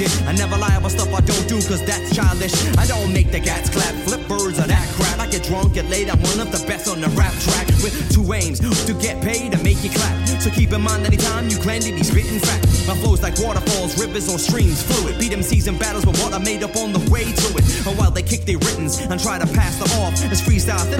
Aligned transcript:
shit. 0.00 0.26
I 0.26 0.32
never 0.32 0.56
lie 0.56 0.76
about 0.76 0.92
stuff 0.92 1.12
I 1.12 1.20
don't 1.20 1.46
do, 1.48 1.56
cause 1.68 1.84
that's 1.84 2.14
childish. 2.14 2.54
I 2.78 2.86
don't 2.86 3.12
make 3.12 3.30
the 3.30 3.40
cats 3.40 3.68
clap, 3.68 3.94
flip 4.06 4.26
birds 4.28 4.58
or 4.58 4.66
that 4.66 4.86
crap. 4.96 5.18
I 5.20 5.26
get 5.28 5.44
drunk, 5.44 5.74
get 5.74 5.88
laid, 5.90 6.08
I'm 6.08 6.20
one 6.22 6.40
of 6.40 6.50
the 6.52 6.62
best 6.66 6.88
on 6.88 7.00
the 7.00 7.08
rap 7.20 7.32
track. 7.44 7.66
With 7.84 7.94
two 8.12 8.32
aims, 8.32 8.60
to 8.60 8.94
get 8.94 9.20
paid 9.22 9.52
and 9.52 9.62
make 9.62 9.82
you 9.84 9.90
clap. 9.90 10.16
So 10.40 10.50
keep 10.50 10.72
in 10.72 10.80
mind 10.80 11.04
anytime 11.04 11.48
you 11.48 11.60
be 11.60 12.02
spitting 12.02 12.40
fat. 12.40 12.60
My 12.88 12.96
flow's 12.96 13.22
like 13.22 13.38
waterfalls, 13.38 13.98
rivers 14.00 14.28
or 14.28 14.38
streams, 14.38 14.82
fluid. 14.82 15.18
Beat 15.18 15.30
them 15.30 15.42
season 15.42 15.76
battles 15.76 16.06
with 16.06 16.18
what 16.22 16.32
I 16.32 16.38
made 16.38 16.62
up 16.62 16.76
on 16.76 16.92
the 16.92 17.02
way 17.10 17.24
to 17.24 17.48
it. 17.58 17.64
And 17.86 17.96
while 17.98 18.10
they 18.10 18.22
kick 18.22 18.44
their 18.44 18.58
writtens 18.58 18.98
and 19.00 19.20
try 19.20 19.38
to 19.38 19.46
pass 19.46 19.76
them 19.78 19.90
off, 20.00 20.14
as 20.32 20.40
freestyles, 20.40 20.90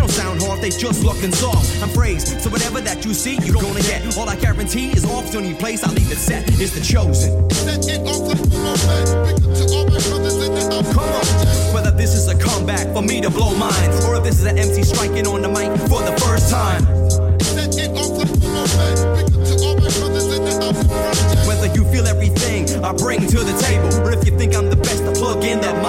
they 0.61 0.71
just 0.71 1.05
looking 1.05 1.33
soft. 1.33 1.83
I'm 1.83 1.89
phrased, 1.89 2.41
so 2.41 2.51
whatever 2.51 2.81
that 2.81 3.05
you 3.05 3.15
see, 3.15 3.37
you're 3.45 3.61
gonna 3.61 3.81
get. 3.83 4.17
All 4.17 4.29
I 4.29 4.37
guarantee 4.37 4.91
is 4.91 5.05
off 5.05 5.31
to 5.33 5.39
any 5.39 5.55
place 5.55 5.83
I 5.83 5.91
leave 5.93 6.11
it 6.13 6.19
set. 6.19 6.49
Is 6.61 6.75
the 6.75 6.81
chosen. 6.81 7.49
Come 10.93 11.09
on. 11.09 11.75
Whether 11.75 11.91
this 11.93 12.15
is 12.15 12.29
a 12.29 12.39
comeback 12.39 12.93
for 12.93 13.03
me 13.03 13.21
to 13.21 13.31
blow 13.31 13.55
minds, 13.57 14.05
or 14.05 14.17
if 14.17 14.25
this 14.25 14.39
is 14.39 14.45
an 14.45 14.59
MC 14.59 14.83
striking 14.83 15.27
on 15.27 15.43
the 15.43 15.49
mic 15.49 15.71
for 15.89 16.03
the 16.03 16.13
first 16.21 16.51
time. 16.51 16.85
Whether 21.47 21.67
you 21.75 21.85
feel 21.91 22.07
everything 22.07 22.69
I 22.85 22.93
bring 22.93 23.27
to 23.27 23.39
the 23.39 23.57
table, 23.63 24.07
or 24.07 24.13
if 24.13 24.27
you 24.27 24.37
think 24.37 24.55
I'm 24.55 24.69
the 24.69 24.77
best 24.77 25.05
to 25.05 25.13
plug 25.13 25.43
in 25.45 25.61
that 25.61 25.80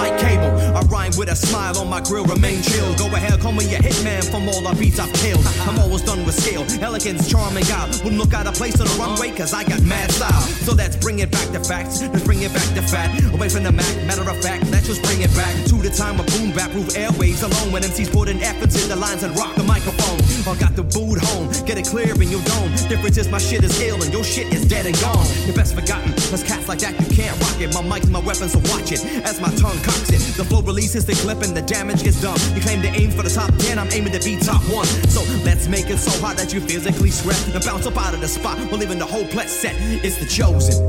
with 1.22 1.30
a 1.30 1.36
smile 1.36 1.78
on 1.78 1.88
my 1.88 2.00
grill, 2.00 2.24
remain 2.24 2.60
chill. 2.62 2.92
Go 2.96 3.06
ahead, 3.14 3.38
call 3.38 3.52
me 3.52 3.62
a 3.76 3.78
hitman 3.78 4.28
from 4.28 4.48
all 4.48 4.60
the 4.60 4.74
beats 4.74 4.98
I've 4.98 5.12
killed. 5.22 5.46
I'm 5.70 5.78
always 5.78 6.02
done 6.02 6.26
with 6.26 6.34
skill, 6.34 6.66
elegance, 6.82 7.30
charming 7.30 7.70
out. 7.70 7.86
Wouldn't 8.02 8.18
look 8.18 8.34
out 8.34 8.48
of 8.48 8.54
place 8.54 8.80
on 8.80 8.88
the 8.88 8.96
runway, 8.98 9.30
cause 9.30 9.54
I 9.54 9.62
got 9.62 9.80
mad 9.82 10.10
style. 10.10 10.42
So 10.66 10.74
let's 10.74 10.96
bring 10.96 11.20
it 11.20 11.30
back 11.30 11.46
to 11.52 11.60
facts, 11.62 12.02
let's 12.02 12.24
bring 12.24 12.42
it 12.42 12.52
back 12.52 12.66
to 12.74 12.82
fat. 12.82 13.14
Away 13.34 13.48
from 13.48 13.62
the 13.62 13.70
Mac, 13.70 13.94
matter 14.04 14.28
of 14.28 14.36
fact, 14.42 14.68
let's 14.72 14.88
just 14.88 15.00
bring 15.04 15.22
it 15.22 15.32
back 15.36 15.54
to 15.70 15.76
the 15.76 15.90
time 15.90 16.18
of 16.18 16.26
boom 16.26 16.50
bap 16.50 16.74
roof 16.74 16.88
airwaves 16.98 17.44
alone. 17.46 17.70
When 17.70 17.84
MCs 17.84 18.10
put 18.10 18.28
in 18.28 18.42
efforts 18.42 18.82
in 18.82 18.88
the 18.88 18.96
lines 18.96 19.22
and 19.22 19.30
rock 19.38 19.54
the 19.54 19.62
microphone. 19.62 20.18
I 20.42 20.58
got 20.58 20.74
the 20.74 20.82
boot 20.82 21.22
home, 21.22 21.46
get 21.64 21.78
it 21.78 21.86
clear 21.86 22.14
in 22.20 22.30
your 22.34 22.42
dome. 22.42 22.74
Difference 22.90 23.16
is 23.16 23.28
my 23.28 23.38
shit 23.38 23.62
is 23.62 23.80
ill 23.80 24.02
and 24.02 24.12
your 24.12 24.24
shit 24.24 24.52
is 24.52 24.66
dead 24.66 24.86
and 24.86 24.98
gone. 25.00 25.26
You're 25.46 25.54
best 25.54 25.76
forgotten, 25.76 26.10
cause 26.34 26.42
cats 26.42 26.66
like 26.66 26.80
that 26.80 26.98
you 26.98 27.06
can't 27.14 27.38
rock 27.38 27.60
it. 27.60 27.72
My 27.72 27.82
mic's 27.86 28.08
my 28.08 28.18
weapon, 28.18 28.48
so 28.48 28.58
watch 28.74 28.90
it 28.90 29.04
as 29.22 29.40
my 29.40 29.54
tongue 29.54 29.78
cocks 29.86 30.10
it. 30.10 30.18
The 30.36 30.44
flow 30.44 30.62
releases 30.62 31.06
the 31.06 31.11
clip 31.14 31.42
and 31.42 31.56
the 31.56 31.62
damage 31.62 32.02
gets 32.02 32.20
done. 32.20 32.38
You 32.54 32.60
claim 32.60 32.82
to 32.82 32.88
aim 32.88 33.10
for 33.10 33.22
the 33.22 33.30
top 33.30 33.54
10, 33.58 33.78
I'm 33.78 33.90
aiming 33.92 34.12
to 34.12 34.20
be 34.20 34.36
top 34.38 34.62
one. 34.72 34.86
So 35.08 35.22
let's 35.44 35.68
make 35.68 35.90
it 35.90 35.98
so 35.98 36.10
hot 36.20 36.36
that 36.36 36.52
you 36.52 36.60
physically 36.60 37.10
sweat 37.10 37.40
and 37.48 37.64
bounce 37.64 37.86
up 37.86 37.96
out 37.96 38.14
of 38.14 38.20
the 38.20 38.28
spot 38.28 38.58
while 38.70 38.78
leaving 38.78 38.98
the 38.98 39.06
whole 39.06 39.26
place 39.26 39.50
set. 39.50 39.74
It's 40.04 40.18
the 40.18 40.26
chosen. 40.26 40.82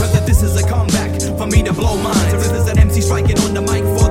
Whether 0.00 0.26
this 0.26 0.42
is 0.42 0.56
a 0.56 0.68
comeback 0.68 1.20
for 1.38 1.46
me 1.46 1.62
to 1.62 1.72
blow 1.72 1.96
minds, 1.96 2.32
this 2.32 2.52
is 2.52 2.68
an 2.68 2.78
MC 2.78 3.00
striking 3.00 3.38
on 3.40 3.54
the 3.54 3.62
mic 3.62 3.84
for 3.98 4.03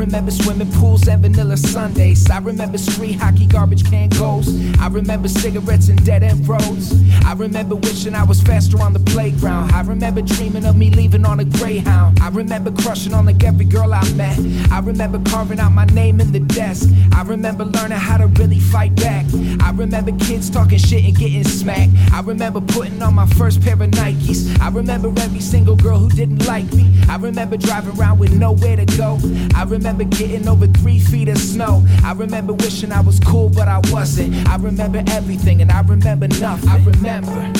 remember 0.00 0.30
swimming 0.30 0.72
pools 0.72 1.06
and 1.08 1.20
vanilla 1.20 1.58
Sundays. 1.58 2.30
I 2.30 2.38
remember 2.38 2.78
street 2.78 3.16
hockey, 3.20 3.44
garbage 3.44 3.84
can 3.84 4.08
goals. 4.08 4.48
I 4.78 4.88
remember 4.88 5.28
cigarettes 5.28 5.88
and 5.88 6.02
dead 6.06 6.22
end 6.22 6.48
roads. 6.48 6.94
I 7.26 7.34
remember 7.34 7.74
wishing 7.76 8.14
I 8.14 8.24
was 8.24 8.40
faster 8.40 8.80
on 8.80 8.94
the 8.94 9.00
playground. 9.00 9.72
I 9.72 9.82
remember 9.82 10.22
dreaming 10.22 10.64
of 10.64 10.74
me 10.76 10.88
leaving 10.90 11.26
on 11.26 11.38
a 11.40 11.44
greyhound. 11.44 12.18
I 12.20 12.30
remember 12.30 12.70
crushing 12.82 13.12
on 13.12 13.26
like 13.26 13.44
every 13.44 13.66
girl 13.66 13.92
I 13.92 14.02
met. 14.14 14.38
I 14.72 14.78
remember 14.80 15.20
carving 15.30 15.60
out 15.60 15.72
my 15.72 15.84
name 15.84 16.18
in 16.18 16.32
the 16.32 16.40
desk. 16.40 16.88
I 17.12 17.22
remember 17.22 17.66
learning 17.66 17.98
how 17.98 18.16
to 18.16 18.26
really 18.26 18.58
fight 18.58 18.94
back. 18.96 19.26
I 19.60 19.70
remember 19.70 20.12
kids 20.24 20.48
talking 20.48 20.78
shit 20.78 21.04
and 21.04 21.14
getting 21.14 21.44
smacked. 21.44 21.92
I 22.10 22.22
remember 22.22 22.62
putting 22.62 23.02
on 23.02 23.14
my 23.14 23.26
first 23.26 23.60
pair 23.60 23.74
of 23.74 23.90
Nikes. 23.90 24.58
I 24.60 24.70
remember 24.70 25.08
every 25.20 25.40
single 25.40 25.76
girl 25.76 25.98
who 25.98 26.08
didn't 26.08 26.46
like 26.46 26.72
me. 26.72 26.88
I 27.06 27.16
remember 27.16 27.58
driving 27.58 27.98
around 27.98 28.18
with 28.18 28.32
nowhere 28.32 28.76
to 28.76 28.86
go. 28.96 29.18
I 29.54 29.64
remember 29.64 29.89
getting 29.98 30.46
over 30.48 30.66
three 30.66 30.98
feet 30.98 31.28
of 31.28 31.38
snow. 31.38 31.84
I 32.04 32.12
remember 32.12 32.52
wishing 32.52 32.92
I 32.92 33.00
was 33.00 33.18
cool, 33.20 33.48
but 33.48 33.68
I 33.68 33.80
wasn't. 33.90 34.48
I 34.48 34.56
remember 34.56 35.02
everything 35.08 35.60
and 35.60 35.70
I 35.70 35.80
remember 35.80 36.28
nothing. 36.28 36.68
I 36.68 36.84
remember. 36.84 37.52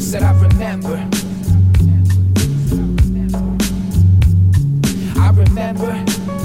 Said 0.00 0.22
I 0.22 0.32
remember. 0.40 1.08
I 5.18 5.30
remember. 5.30 6.41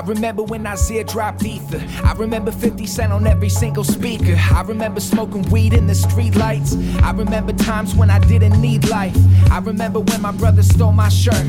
I 0.00 0.02
remember 0.02 0.42
when 0.42 0.66
Isaiah 0.66 1.04
dropped 1.04 1.44
ether. 1.44 1.78
I 2.02 2.14
remember 2.14 2.50
50 2.50 2.86
Cent 2.86 3.12
on 3.12 3.26
every 3.26 3.50
single 3.50 3.84
speaker. 3.84 4.34
I 4.50 4.62
remember 4.62 4.98
smoking 4.98 5.42
weed 5.50 5.74
in 5.74 5.86
the 5.86 5.94
street 5.94 6.36
lights. 6.36 6.74
I 7.02 7.10
remember 7.10 7.52
times 7.52 7.94
when 7.94 8.08
I 8.08 8.18
didn't 8.18 8.58
need 8.62 8.88
life. 8.88 9.14
I 9.50 9.58
remember 9.58 10.00
when 10.00 10.22
my 10.22 10.32
brother 10.32 10.62
stole 10.62 10.92
my 10.92 11.10
shirt. 11.10 11.44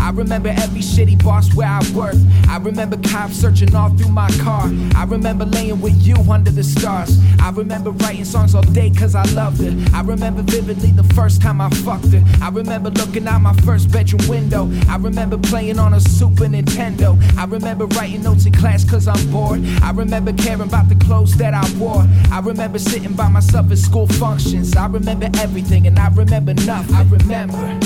I 0.00 0.10
remember 0.12 0.48
every 0.48 0.80
shitty 0.80 1.22
boss 1.22 1.54
where 1.54 1.68
I 1.68 1.78
worked. 1.94 2.18
I 2.48 2.56
remember 2.56 2.96
cops 3.08 3.36
searching 3.36 3.72
all 3.72 3.90
through 3.90 4.10
my 4.10 4.28
car. 4.42 4.68
I 4.96 5.04
remember 5.04 5.44
laying 5.44 5.80
with 5.80 6.02
you 6.02 6.16
under 6.28 6.50
the 6.50 6.64
stars. 6.64 7.20
I 7.38 7.50
remember 7.50 7.92
writing 7.92 8.24
songs 8.24 8.56
all 8.56 8.62
day 8.62 8.90
cause 8.90 9.14
I 9.14 9.22
loved 9.26 9.60
her. 9.62 9.96
I 9.96 10.00
remember 10.00 10.42
vividly 10.42 10.90
the 10.90 11.04
first 11.14 11.40
time 11.40 11.60
I 11.60 11.70
fucked 11.70 12.10
her. 12.10 12.24
I 12.42 12.48
remember 12.48 12.90
looking 12.90 13.28
out 13.28 13.42
my 13.42 13.54
first 13.58 13.92
bedroom 13.92 14.28
window. 14.28 14.68
I 14.88 14.96
remember 14.96 15.38
playing 15.38 15.78
on 15.78 15.94
a 15.94 16.00
Super 16.00 16.46
Nintendo. 16.46 17.16
I 17.38 17.44
remember 17.44 17.91
writing 17.92 18.22
notes 18.22 18.46
in 18.46 18.52
class 18.52 18.84
cause 18.84 19.08
I'm 19.08 19.30
bored. 19.30 19.64
I 19.82 19.90
remember 19.92 20.32
caring 20.32 20.62
about 20.62 20.88
the 20.88 20.94
clothes 20.94 21.36
that 21.36 21.54
I 21.54 21.68
wore. 21.78 22.06
I 22.30 22.40
remember 22.40 22.78
sitting 22.78 23.14
by 23.14 23.28
myself 23.28 23.70
at 23.70 23.78
school 23.78 24.06
functions. 24.06 24.76
I 24.76 24.86
remember 24.86 25.28
everything 25.38 25.86
and 25.86 25.98
I 25.98 26.08
remember 26.08 26.54
nothing. 26.54 26.94
I 26.94 27.02
remember. 27.04 27.80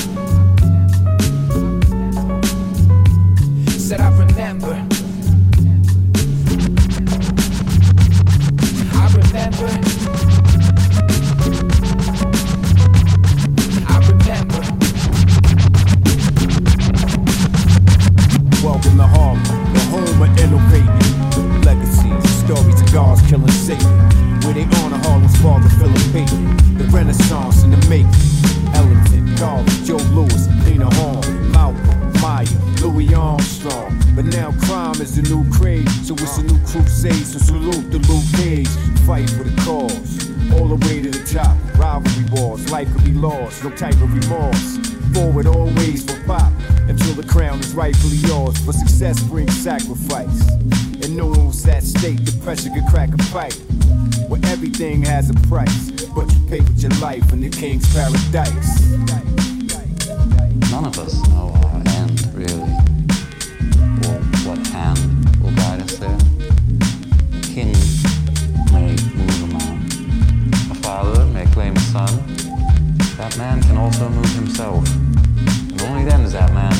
Said 3.71 4.01
I 4.01 4.10
remember. 4.19 4.75
I 8.95 9.13
remember. 9.15 9.96
Where 23.36 24.54
they 24.54 24.65
honor 24.80 24.97
Harlem's 24.97 25.36
father, 25.42 25.68
Philip 25.77 26.00
Payton. 26.12 26.78
The 26.78 26.84
Renaissance 26.84 27.65
in 27.65 27.71
the 27.71 27.77
making. 27.88 28.09
Ellington, 28.74 29.34
Garvey, 29.36 29.84
Joe 29.84 29.97
Louis, 30.15 30.48
Lena 30.65 30.88
Horne, 30.94 31.50
Malcolm, 31.50 32.12
Maya, 32.22 32.47
Louis 32.80 33.12
Armstrong. 33.15 33.92
But 34.15 34.27
now 34.27 34.53
crime 34.65 35.00
is 35.03 35.16
the 35.16 35.22
new 35.22 35.44
craze, 35.53 36.06
so 36.06 36.15
it's 36.15 36.38
a 36.38 36.44
new 36.44 36.59
crusade. 36.65 37.27
So 37.27 37.38
salute 37.38 37.91
the 37.91 37.98
Luke 38.09 38.24
Cage, 38.36 38.68
fight 39.06 39.28
for 39.28 39.44
the 39.44 39.54
cause. 39.62 40.33
All 40.54 40.68
the 40.68 40.77
way 40.86 41.03
to 41.03 41.10
the 41.10 41.24
top, 41.27 41.56
rivalry 41.77 42.24
wars, 42.30 42.71
life 42.71 42.91
could 42.92 43.04
be 43.04 43.12
lost, 43.12 43.65
no 43.65 43.71
type 43.71 44.00
of 44.00 44.15
remorse. 44.15 44.78
Forward 45.12 45.47
always 45.47 46.04
for 46.04 46.18
pop, 46.24 46.53
until 46.88 47.12
the 47.15 47.27
crown 47.27 47.60
is 47.60 47.74
rightfully 47.74 48.16
yours. 48.16 48.56
For 48.65 48.72
success 48.72 49.22
brings 49.24 49.54
sacrifice. 49.62 50.48
And 51.03 51.16
no 51.16 51.27
one's 51.27 51.66
at 51.68 51.83
state, 51.98 52.25
the 52.25 52.33
pressure 52.45 52.71
could 52.71 52.87
crack 52.87 53.10
a 53.13 53.19
pipe. 53.33 53.54
Where 54.28 54.41
everything 54.47 55.03
has 55.03 55.31
a 55.31 55.34
price, 55.48 55.91
but 56.15 56.33
you 56.33 56.41
pay 56.48 56.60
with 56.60 56.83
your 56.83 56.91
life 57.01 57.33
in 57.33 57.41
the 57.41 57.51
king's 57.51 57.87
paradise. 57.95 58.81
None 60.71 60.84
of 60.84 60.98
us 60.98 61.15
know 61.28 61.54
our 61.65 61.83
end, 61.98 62.16
really, 62.34 62.72
or 64.04 64.19
what 64.45 64.59
hand 64.69 64.98
will 65.41 65.54
guide 65.54 65.81
us 65.81 65.97
there. 65.97 66.19
The 67.31 67.41
king 67.54 67.72
may 68.75 68.93
move 69.15 69.43
a 69.45 69.51
man, 69.57 69.78
a 70.71 70.75
father 70.83 71.25
may 71.27 71.47
claim 71.47 71.77
a 71.77 71.81
son. 71.81 72.13
That 73.16 73.37
man 73.39 73.63
can 73.63 73.77
also 73.78 74.09
move 74.09 74.33
himself, 74.34 74.84
and 74.95 75.83
only 75.83 76.04
then 76.04 76.22
does 76.22 76.33
that 76.33 76.53
man 76.53 76.75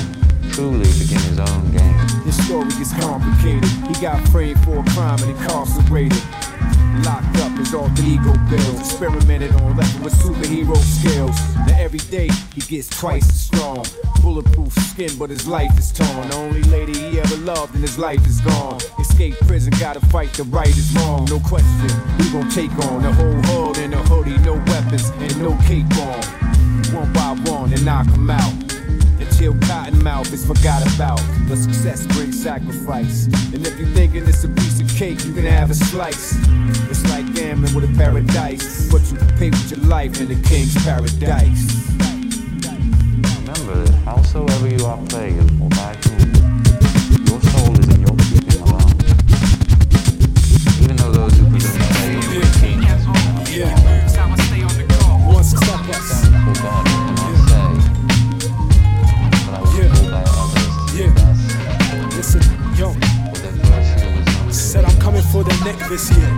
truly 0.51 0.91
begin 0.99 1.21
his 1.21 1.39
own 1.39 1.71
game. 1.71 1.97
This 2.25 2.45
story 2.45 2.69
is 2.81 2.93
complicated 2.93 3.76
Got 4.01 4.29
framed 4.29 4.63
for 4.63 4.81
a 4.81 4.85
crime 4.91 5.19
and 5.23 5.31
incarcerated. 5.31 6.23
Locked 7.03 7.37
up 7.39 7.57
his 7.57 7.73
alter 7.73 8.03
ego 8.03 8.35
bills. 8.51 8.81
Experimented 8.81 9.53
on 9.53 9.75
level 9.75 10.05
with 10.05 10.13
superhero 10.15 10.77
skills. 10.77 11.35
Now 11.67 11.79
every 11.79 12.01
day 12.11 12.29
he 12.55 12.61
gets 12.61 12.89
twice 12.89 13.27
as 13.29 13.41
strong. 13.45 13.87
Bulletproof 14.21 14.73
skin, 14.75 15.11
but 15.19 15.31
his 15.31 15.49
life 15.49 15.77
is 15.79 15.93
torn. 15.93 16.29
The 16.29 16.37
only 16.37 16.63
lady 16.65 16.93
he 16.93 17.19
ever 17.19 17.37
loved 17.37 17.75
and 17.75 17.83
his 17.83 17.99
life 17.99 18.25
is 18.27 18.41
gone. 18.43 18.81
Escape 19.01 19.35
prison, 19.47 19.73
gotta 19.81 20.01
fight 20.07 20.33
the 20.35 20.45
right 20.45 20.69
is 20.69 20.95
wrong. 20.97 21.25
No 21.25 21.41
question, 21.41 21.91
we 22.19 22.31
gon' 22.31 22.51
take 22.51 22.73
on 22.87 23.03
the 23.03 23.13
whole 23.13 23.43
hood 23.49 23.79
in 23.79 23.95
a 23.95 24.03
hoodie, 24.05 24.37
no 24.45 24.55
weapons 24.67 25.09
and 25.09 25.41
no 25.41 25.57
cape 25.67 25.91
on. 25.99 26.23
One 26.95 27.13
by 27.15 27.35
one 27.51 27.73
and 27.73 27.85
knock 27.85 28.09
'em 28.09 28.31
out 28.31 28.66
Cottonmouth 29.55 30.33
is 30.33 30.47
forgot 30.47 30.83
about. 30.95 31.21
But 31.49 31.57
success 31.57 32.07
brings 32.07 32.43
sacrifice. 32.43 33.27
And 33.53 33.67
if 33.67 33.79
you're 33.79 33.89
thinking 33.89 34.27
it's 34.27 34.45
a 34.45 34.49
piece 34.49 34.81
of 34.81 34.89
cake, 34.89 35.25
you 35.25 35.33
can 35.33 35.45
have 35.45 35.71
a 35.71 35.75
slice. 35.75 36.37
It's 36.91 37.05
like 37.11 37.35
gambling 37.35 37.75
with 37.75 37.85
a 37.85 37.95
paradise, 37.97 38.91
but 38.91 39.03
you 39.11 39.19
pay 39.39 39.51
with 39.51 39.71
your 39.71 39.81
life 39.81 40.21
in 40.21 40.29
the 40.29 40.49
king's 40.49 40.75
paradise. 40.85 41.87
Remember 43.41 43.93
howsoever 44.05 44.69
you 44.69 44.85
are 44.87 44.99
playing 45.07 45.69
by 45.71 45.95
for 65.37 65.45
the 65.45 65.65
neck 65.65 65.77
this 65.91 66.11
year. 66.17 66.31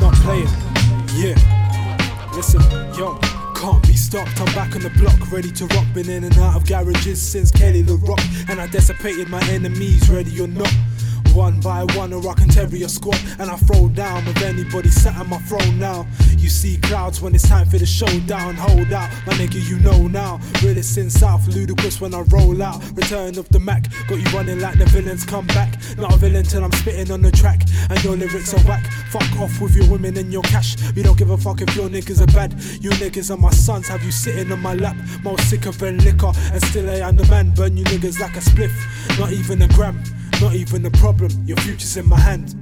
Not 0.00 0.14
playing. 0.22 0.46
Yeah. 1.18 1.34
Listen, 2.32 2.62
yo. 2.96 3.18
Can't 3.56 3.82
be 3.86 3.94
stopped, 3.94 4.38
I'm 4.40 4.52
back 4.54 4.76
on 4.76 4.82
the 4.82 4.90
block, 4.90 5.32
ready 5.32 5.50
to 5.52 5.66
rock. 5.66 5.86
Been 5.94 6.10
in 6.10 6.22
and 6.24 6.36
out 6.38 6.54
of 6.54 6.66
garages 6.66 7.20
since 7.20 7.50
Kelly 7.50 7.82
the 7.82 7.96
Rock, 7.96 8.20
and 8.50 8.60
I 8.60 8.66
dissipated 8.66 9.28
my 9.28 9.42
enemies, 9.48 10.10
ready 10.10 10.38
or 10.38 10.48
not. 10.48 10.70
One 11.34 11.58
by 11.58 11.82
one, 11.96 12.12
a 12.12 12.18
rock 12.18 12.40
and 12.42 12.52
terrier 12.52 12.86
squad, 12.86 13.18
and 13.40 13.50
I 13.50 13.56
throw 13.56 13.88
down 13.88 14.24
with 14.24 14.40
anybody 14.40 14.88
sat 14.88 15.16
on 15.18 15.28
my 15.28 15.38
throne 15.38 15.80
now. 15.80 16.06
You 16.38 16.48
see 16.48 16.76
clouds 16.76 17.20
when 17.20 17.34
it's 17.34 17.48
time 17.48 17.66
for 17.66 17.76
the 17.76 17.86
showdown. 17.86 18.54
Hold 18.54 18.92
out, 18.92 19.10
my 19.26 19.32
nigga, 19.34 19.60
you 19.68 19.80
know 19.80 20.06
now. 20.06 20.38
Realest 20.62 20.96
in 20.96 21.10
South, 21.10 21.44
ludicrous 21.48 22.00
when 22.00 22.14
I 22.14 22.20
roll 22.28 22.62
out. 22.62 22.80
Return 22.94 23.36
of 23.36 23.48
the 23.48 23.58
Mac, 23.58 23.90
got 24.06 24.20
you 24.20 24.30
running 24.30 24.60
like 24.60 24.78
the 24.78 24.84
villains 24.86 25.24
come 25.24 25.46
back. 25.48 25.76
Not 25.98 26.14
a 26.14 26.16
villain 26.18 26.44
till 26.44 26.62
I'm 26.62 26.70
spitting 26.72 27.10
on 27.10 27.20
the 27.20 27.32
track, 27.32 27.62
and 27.90 28.02
your 28.04 28.16
lyrics 28.16 28.54
are 28.54 28.68
whack. 28.68 28.86
Fuck 29.10 29.40
off 29.40 29.60
with 29.60 29.74
your 29.74 29.90
women 29.90 30.16
and 30.16 30.32
your 30.32 30.42
cash. 30.42 30.76
We 30.94 31.02
don't 31.02 31.18
give 31.18 31.30
a 31.30 31.36
fuck 31.36 31.60
if 31.60 31.74
your 31.74 31.88
niggas 31.88 32.22
are 32.22 32.32
bad. 32.32 32.52
You 32.80 32.90
niggas 32.90 33.32
are 33.32 33.36
my 33.36 33.50
sons, 33.50 33.88
have 33.88 34.04
you 34.04 34.12
sitting 34.12 34.52
on 34.52 34.60
my 34.60 34.74
lap. 34.74 34.96
More 35.24 35.38
sicker 35.38 35.72
than 35.72 35.98
liquor, 35.98 36.32
and 36.52 36.62
still 36.66 36.88
I 36.88 37.08
am 37.08 37.16
the 37.16 37.26
man. 37.26 37.50
Burn 37.50 37.76
you 37.76 37.84
niggas 37.86 38.20
like 38.20 38.36
a 38.36 38.40
spliff, 38.40 39.18
not 39.18 39.32
even 39.32 39.60
a 39.62 39.68
gram. 39.68 40.00
Not 40.44 40.56
even 40.56 40.84
a 40.84 40.90
problem, 40.90 41.30
your 41.46 41.56
future's 41.56 41.96
in 41.96 42.06
my 42.06 42.20
hand. 42.20 42.54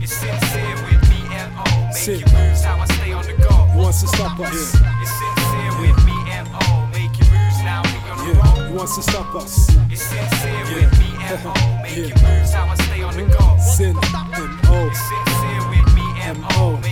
It's 0.00 0.14
sincere 0.14 0.74
with 0.82 1.08
me, 1.10 1.20
M.O. 1.30 1.92
Sin. 1.92 2.18
Making 2.18 2.34
moves 2.34 2.64
how 2.64 2.76
I 2.80 2.86
stay 2.86 3.12
on 3.12 3.24
the 3.24 3.34
go. 3.34 3.54
Who 3.70 3.78
wants 3.82 4.00
to 4.00 4.08
stop 4.08 4.40
us? 4.40 4.74
It's 4.74 5.12
sincere 5.14 5.72
with 5.80 6.04
me, 6.04 6.16
M.O. 6.32 6.90
Making 6.90 7.30
moves 7.30 7.58
now 7.62 7.82
we 7.86 8.10
on 8.10 8.18
the 8.18 8.24
Yeah, 8.34 8.58
road. 8.58 8.68
who 8.68 8.74
wants 8.74 8.96
to 8.96 9.02
stop 9.02 9.32
us? 9.36 9.68
It's 9.92 10.02
sincere 10.02 10.64
with 10.74 10.98
me, 10.98 11.06
M.O. 11.22 11.82
Making 11.84 12.18
moves 12.20 12.52
how 12.52 12.66
I 12.66 12.74
stay 12.74 13.02
on 13.04 13.14
the 13.14 13.26
go. 13.30 13.56
Sin, 13.62 13.94
M-O, 14.34 14.88
It's 14.90 14.98
sincere 15.06 15.62
with 15.70 15.94
me, 15.94 16.06
M.O. 16.34 16.76
Making 16.82 16.91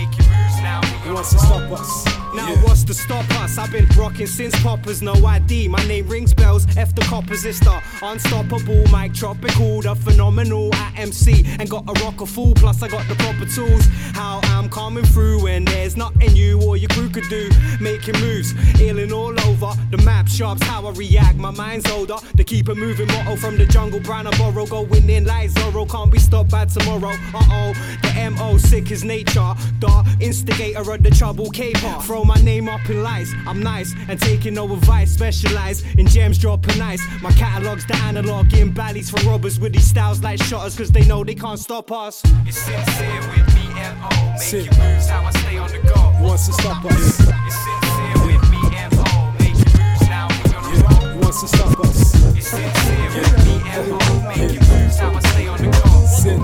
wants 1.13 1.31
to 1.33 1.39
stop 1.39 1.71
us? 1.71 2.05
Now 2.33 2.49
Yeah. 2.49 2.63
what's 2.63 2.83
to 2.85 2.93
stop 2.93 3.29
us? 3.41 3.57
I've 3.57 3.71
been 3.71 3.87
rocking 3.97 4.27
since 4.27 4.53
poppers, 4.61 5.01
no 5.01 5.13
ID. 5.25 5.67
My 5.67 5.83
name 5.85 6.07
rings 6.07 6.33
bells, 6.33 6.65
F 6.77 6.95
the 6.95 7.01
compositor. 7.01 7.81
Unstoppable, 8.01 8.83
mic 8.91 9.13
tropical, 9.13 9.81
the 9.81 9.95
phenomenal 9.95 10.73
at 10.73 10.97
MC. 10.97 11.45
And 11.59 11.69
got 11.69 11.83
a 11.89 11.93
rocker 12.03 12.25
fool, 12.25 12.53
plus 12.55 12.81
I 12.81 12.87
got 12.87 13.07
the 13.07 13.15
proper 13.15 13.45
tools. 13.45 13.85
How 14.13 14.39
I'm 14.55 14.69
coming 14.69 15.03
through 15.05 15.43
when 15.43 15.65
there's 15.65 15.97
nothing 15.97 16.35
you 16.35 16.40
your 16.81 16.89
crew 16.89 17.09
could 17.09 17.29
do. 17.29 17.49
Making 17.79 18.19
moves, 18.19 18.53
ailing 18.81 19.13
all 19.13 19.39
over. 19.47 19.71
The 19.91 19.97
map 19.97 20.27
sharps 20.27 20.63
how 20.63 20.85
I 20.87 20.91
react. 20.91 21.37
My 21.37 21.51
mind's 21.51 21.89
older. 21.89 22.15
The 22.35 22.43
keep 22.43 22.67
it 22.69 22.75
moving 22.75 23.07
motto 23.07 23.35
from 23.35 23.57
the 23.57 23.65
jungle, 23.65 23.99
brown 23.99 24.27
and 24.27 24.37
borrow. 24.37 24.65
Going 24.65 25.09
in 25.09 25.25
like 25.25 25.51
Zorro, 25.51 25.89
can't 25.89 26.11
be 26.11 26.19
stopped 26.19 26.49
by 26.49 26.65
tomorrow. 26.65 27.15
Uh 27.33 27.43
oh, 27.51 27.97
the 28.01 28.31
MO 28.31 28.57
sick 28.57 28.91
is 28.91 29.03
nature. 29.03 29.53
The 29.79 30.17
instigator 30.19 30.91
of 30.91 31.03
the 31.03 31.11
trouble 31.11 31.49
caper. 31.51 31.99
Throw 32.01 32.23
my 32.23 32.41
name 32.41 32.67
up 32.67 32.89
in 32.89 33.03
lights. 33.03 33.31
I'm 33.47 33.61
nice 33.61 33.93
and 34.09 34.19
taking 34.19 34.57
over 34.57 34.75
vice. 34.75 35.11
Specialize 35.11 35.83
in 35.95 36.07
gems 36.07 36.37
dropping 36.39 36.81
ice. 36.81 37.01
My 37.21 37.31
catalog's 37.31 37.85
the 37.85 37.95
analog 37.97 38.53
in 38.53 38.73
valleys 38.73 39.09
for 39.09 39.19
robbers 39.27 39.59
with 39.59 39.73
these 39.73 39.87
styles 39.87 40.21
like 40.23 40.41
shutters. 40.41 40.75
Cause 40.75 40.91
they 40.91 41.05
know 41.05 41.23
they 41.23 41.35
can't 41.35 41.59
stop 41.59 41.91
us. 41.91 42.23
It's 42.45 42.57
sincere 42.57 43.50
with 43.81 43.97
me, 43.97 44.01
M.O. 44.01 44.37
Sin. 44.37 44.65
Making 44.65 44.79
moves 44.79 45.09
how 45.09 45.25
I 45.25 45.31
stay 45.31 45.57
on 45.57 45.71
the 45.71 45.79
go. 45.79 46.13
Wants 46.21 46.45
to 46.47 46.53
stop 46.53 46.85
us? 46.85 46.93
It's 46.93 47.15
sincere 47.17 48.25
with 48.25 48.43
me, 48.51 48.61
M.O. 48.77 49.33
Making 49.39 49.71
moves 49.77 50.07
now 50.09 50.27
we 50.27 50.53
on 50.53 50.63
the 50.63 50.77
road. 50.83 51.23
wants 51.23 51.41
to 51.41 51.47
stop 51.47 51.79
us? 51.79 52.15
It's 52.37 52.47
sincere 52.47 53.09
with 53.15 53.45
me, 53.45 53.55
M.O. 53.71 53.97
Making 54.27 54.59
moves 54.69 54.97
how 54.97 55.13
I 55.13 55.19
stay 55.19 55.47
on 55.47 55.57
the 55.57 55.65
go. 55.65 56.05
Sincere 56.05 56.39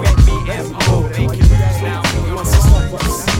with 0.00 0.20
me, 0.26 0.36
Making 1.28 1.48
moves 1.48 1.82
now 1.82 2.02
we 2.14 2.30
on 2.30 2.36
wants 2.36 2.50
the 2.52 2.70
road. 2.70 3.35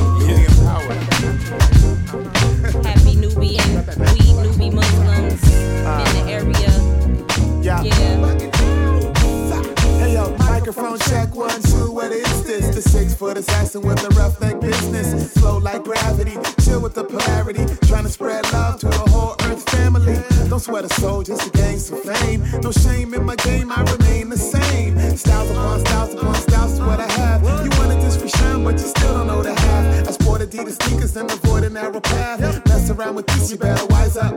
Microphone 10.66 10.98
check 10.98 11.32
one, 11.32 11.62
two. 11.62 11.92
What 11.92 12.10
is 12.10 12.42
this? 12.42 12.74
The 12.74 12.82
six 12.82 13.14
foot 13.14 13.38
assassin 13.38 13.82
with 13.82 14.02
a 14.02 14.08
rough 14.16 14.40
neck 14.40 14.60
business. 14.60 15.32
Flow 15.34 15.58
like 15.58 15.84
gravity, 15.84 16.36
chill 16.64 16.80
with 16.80 16.94
the 16.94 17.04
polarity. 17.04 17.64
Trying 17.86 18.02
to 18.02 18.08
spread 18.08 18.52
love 18.52 18.80
to 18.80 18.86
the 18.86 19.04
whole 19.10 19.36
earth 19.44 19.62
family. 19.70 20.18
Don't 20.48 20.58
sweat 20.58 20.84
a 20.84 20.88
soul 20.94 21.22
just 21.22 21.42
to 21.42 21.50
gain 21.56 21.78
some 21.78 22.02
fame. 22.02 22.42
No 22.62 22.72
shame 22.72 23.14
in 23.14 23.24
my 23.24 23.36
game, 23.36 23.70
I 23.70 23.80
remain 23.92 24.28
the 24.28 24.36
same. 24.36 24.98
Styles 25.16 25.50
upon 25.50 25.80
styles 25.86 26.14
upon 26.14 26.34
styles 26.34 26.72
is 26.72 26.80
what 26.80 26.98
I 26.98 27.10
have. 27.12 27.42
You 27.44 27.70
wanted 27.78 28.02
this 28.02 28.16
for 28.20 28.28
shine, 28.28 28.64
but 28.64 28.72
you 28.72 28.88
still 28.88 29.14
don't 29.14 29.28
know 29.28 29.42
the 29.44 29.54
half. 29.54 30.08
I 30.08 30.10
sport 30.10 30.40
Adidas 30.40 30.82
sneakers 30.82 31.16
and 31.16 31.30
avoid 31.30 31.62
a 31.62 31.70
narrow 31.70 32.00
path. 32.00 32.40
Mess 32.66 32.90
around 32.90 33.14
with 33.14 33.28
this, 33.28 33.52
you 33.52 33.56
better 33.56 33.86
wise 33.86 34.16
up. 34.16 34.34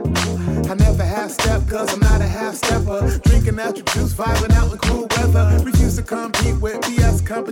I 0.70 0.74
never 0.74 1.04
half 1.04 1.32
step, 1.32 1.66
cause 1.68 1.92
I'm 1.92 1.98
not 1.98 2.20
a 2.20 2.28
half 2.28 2.54
stepper. 2.54 3.18
Drinking 3.24 3.56
natural 3.56 3.84
juice, 3.92 4.14
vibing 4.14 4.49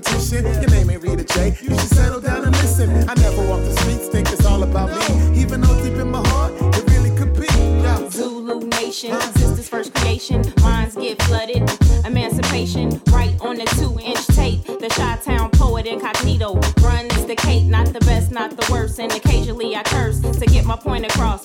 competition. 0.01 0.45
Your 0.45 0.71
name 0.71 0.91
ain't 0.91 1.03
Rita 1.03 1.25
J. 1.25 1.57
You 1.61 1.71
should 1.71 1.91
settle 1.91 2.21
down 2.21 2.45
and 2.45 2.57
listen. 2.57 2.91
I 3.09 3.15
never 3.15 3.47
walk 3.49 3.61
the 3.61 3.75
streets, 3.81 4.09
think 4.09 4.31
it's 4.33 4.45
all 4.45 4.63
about 4.63 4.91
me. 4.91 5.41
Even 5.41 5.61
though 5.61 5.83
deep 5.83 5.95
in 5.95 6.11
my 6.11 6.27
heart, 6.29 6.53
it 6.61 6.91
really 6.91 7.17
could 7.17 7.35
be. 7.35 7.47
Yeah. 7.57 8.09
Zulu 8.11 8.61
Nation, 8.69 9.19
sisters 9.21 9.69
first 9.69 9.95
creation, 9.95 10.45
minds 10.61 10.95
get 10.95 11.21
flooded. 11.23 11.69
Emancipation, 12.05 13.01
right 13.11 13.35
on 13.41 13.57
the 13.57 13.65
two 13.77 13.99
inch 14.01 14.27
tape. 14.29 14.65
The 14.65 14.89
Chi 14.89 15.17
Town 15.25 15.51
poet 15.51 15.87
incognito 15.87 16.55
runs 16.81 17.27
the 17.27 17.37
cape, 17.37 17.65
not 17.65 17.87
the 17.93 18.01
best, 18.01 18.31
not 18.31 18.51
the 18.57 18.73
worst. 18.73 18.99
And 19.01 19.13
occasionally 19.13 19.77
I 19.77 19.83
curse 19.85 20.21
to 20.21 20.47
get 20.47 20.65
my 20.65 20.77
point 20.77 21.05
across. 21.07 21.45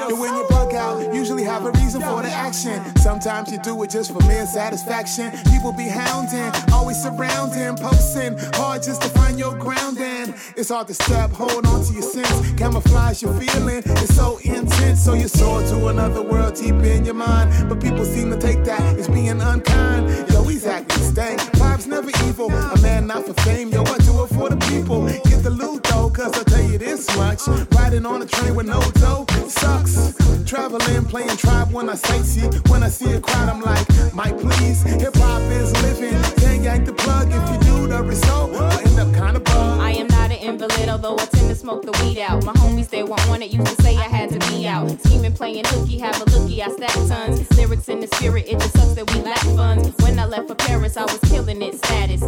out. 0.00 0.18
When 0.18 0.34
you 0.34 0.44
bug 0.48 0.74
out, 0.74 1.14
usually 1.14 1.44
have 1.44 1.66
a 1.66 1.70
reason 1.72 2.00
for 2.00 2.22
the 2.22 2.30
action. 2.30 2.82
Sometimes 2.96 3.52
you 3.52 3.58
do 3.58 3.80
it 3.82 3.90
just 3.90 4.12
for 4.12 4.22
mere 4.26 4.46
satisfaction. 4.46 5.30
People 5.52 5.72
be 5.72 5.88
hounding, 5.88 6.50
always 6.72 7.00
surrounding, 7.02 7.76
posting 7.76 8.38
hard 8.54 8.82
just 8.82 9.02
to 9.02 9.08
find 9.10 9.38
your 9.38 9.54
grounding. 9.56 10.07
It's 10.56 10.68
hard 10.68 10.86
to 10.88 10.94
step, 10.94 11.30
hold 11.30 11.66
on 11.66 11.84
to 11.84 11.92
your 11.92 12.02
sense, 12.02 12.52
camouflage 12.56 13.22
your 13.22 13.34
feeling. 13.34 13.82
It's 13.84 14.14
so 14.14 14.38
intense, 14.38 15.04
so 15.04 15.14
you 15.14 15.28
soar 15.28 15.62
to 15.62 15.88
another 15.88 16.22
world 16.22 16.54
deep 16.54 16.74
in 16.76 17.04
your 17.04 17.14
mind. 17.14 17.68
But 17.68 17.80
people 17.80 18.04
seem 18.04 18.30
to 18.30 18.38
take 18.38 18.64
that 18.64 18.80
as 18.98 19.08
being 19.08 19.40
unkind. 19.40 20.30
Yo, 20.30 20.42
he's 20.44 20.66
acting 20.66 21.02
stank. 21.02 21.40
Vibes 21.58 21.86
never 21.86 22.10
evil. 22.26 22.50
A 22.50 22.80
man 22.80 23.06
not 23.06 23.26
for 23.26 23.34
fame, 23.42 23.68
yo, 23.70 23.82
I 23.82 23.98
do 23.98 24.24
it 24.24 24.28
for 24.28 24.48
the 24.48 24.56
people. 24.68 25.06
Get 25.06 25.42
the 25.42 25.50
loot 25.50 25.87
cause 26.18 26.36
I'll 26.36 26.44
tell 26.44 26.62
you 26.62 26.78
this 26.78 27.06
much. 27.16 27.46
Riding 27.76 28.04
on 28.04 28.22
a 28.22 28.26
train 28.26 28.54
with 28.54 28.66
no 28.66 28.80
dough 29.02 29.24
sucks. 29.48 30.14
Traveling, 30.44 31.04
playing 31.04 31.36
tribe 31.36 31.72
when 31.72 31.88
I 31.88 31.94
sightsee. 31.94 32.68
When 32.70 32.82
I 32.82 32.88
see 32.88 33.12
a 33.12 33.20
crowd, 33.20 33.48
I'm 33.48 33.60
like, 33.60 33.86
Mike, 34.12 34.38
please. 34.38 34.82
Hip 34.82 35.14
hop 35.16 35.42
is 35.42 35.70
living. 35.82 36.20
Can't 36.42 36.62
yank 36.62 36.86
the 36.86 36.92
plug 36.92 37.28
if 37.30 37.44
you 37.50 37.58
do 37.70 37.86
the 37.86 38.02
result. 38.02 38.50
Will 38.50 38.62
end 38.62 38.98
up 38.98 39.14
kinda 39.14 39.40
bug. 39.40 39.80
I 39.80 39.92
am 39.92 40.08
not 40.08 40.30
an 40.32 40.38
invalid, 40.38 40.88
although 40.88 41.16
I 41.16 41.26
tend 41.26 41.48
to 41.50 41.54
smoke 41.54 41.82
the 41.82 41.92
weed 42.02 42.18
out. 42.18 42.44
My 42.44 42.52
homies, 42.54 42.88
they 42.88 43.02
won't 43.04 43.26
want 43.28 43.42
it, 43.42 43.50
used 43.50 43.76
to 43.76 43.82
say 43.82 43.96
I 43.96 44.08
had 44.16 44.30
to 44.30 44.38
be 44.50 44.66
out. 44.66 44.90
Scheming, 45.02 45.34
playing 45.34 45.64
hooky, 45.66 45.98
have 45.98 46.20
a 46.20 46.24
looky, 46.30 46.62
I 46.62 46.68
stack 46.70 46.94
tons. 47.08 47.48
Lyrics 47.56 47.88
in 47.88 48.00
the 48.00 48.08
spirit, 48.16 48.46
it 48.48 48.58
just 48.58 48.72
sucks 48.76 48.94
that 48.94 49.06
we 49.12 49.20
lack 49.20 49.44
funds. 49.56 49.90
When 50.02 50.18
I 50.18 50.24
left 50.24 50.48
for 50.48 50.56
Paris, 50.56 50.96
I 50.96 51.04
was 51.04 51.20
killing 51.30 51.62
it, 51.62 51.74
status. 51.84 52.22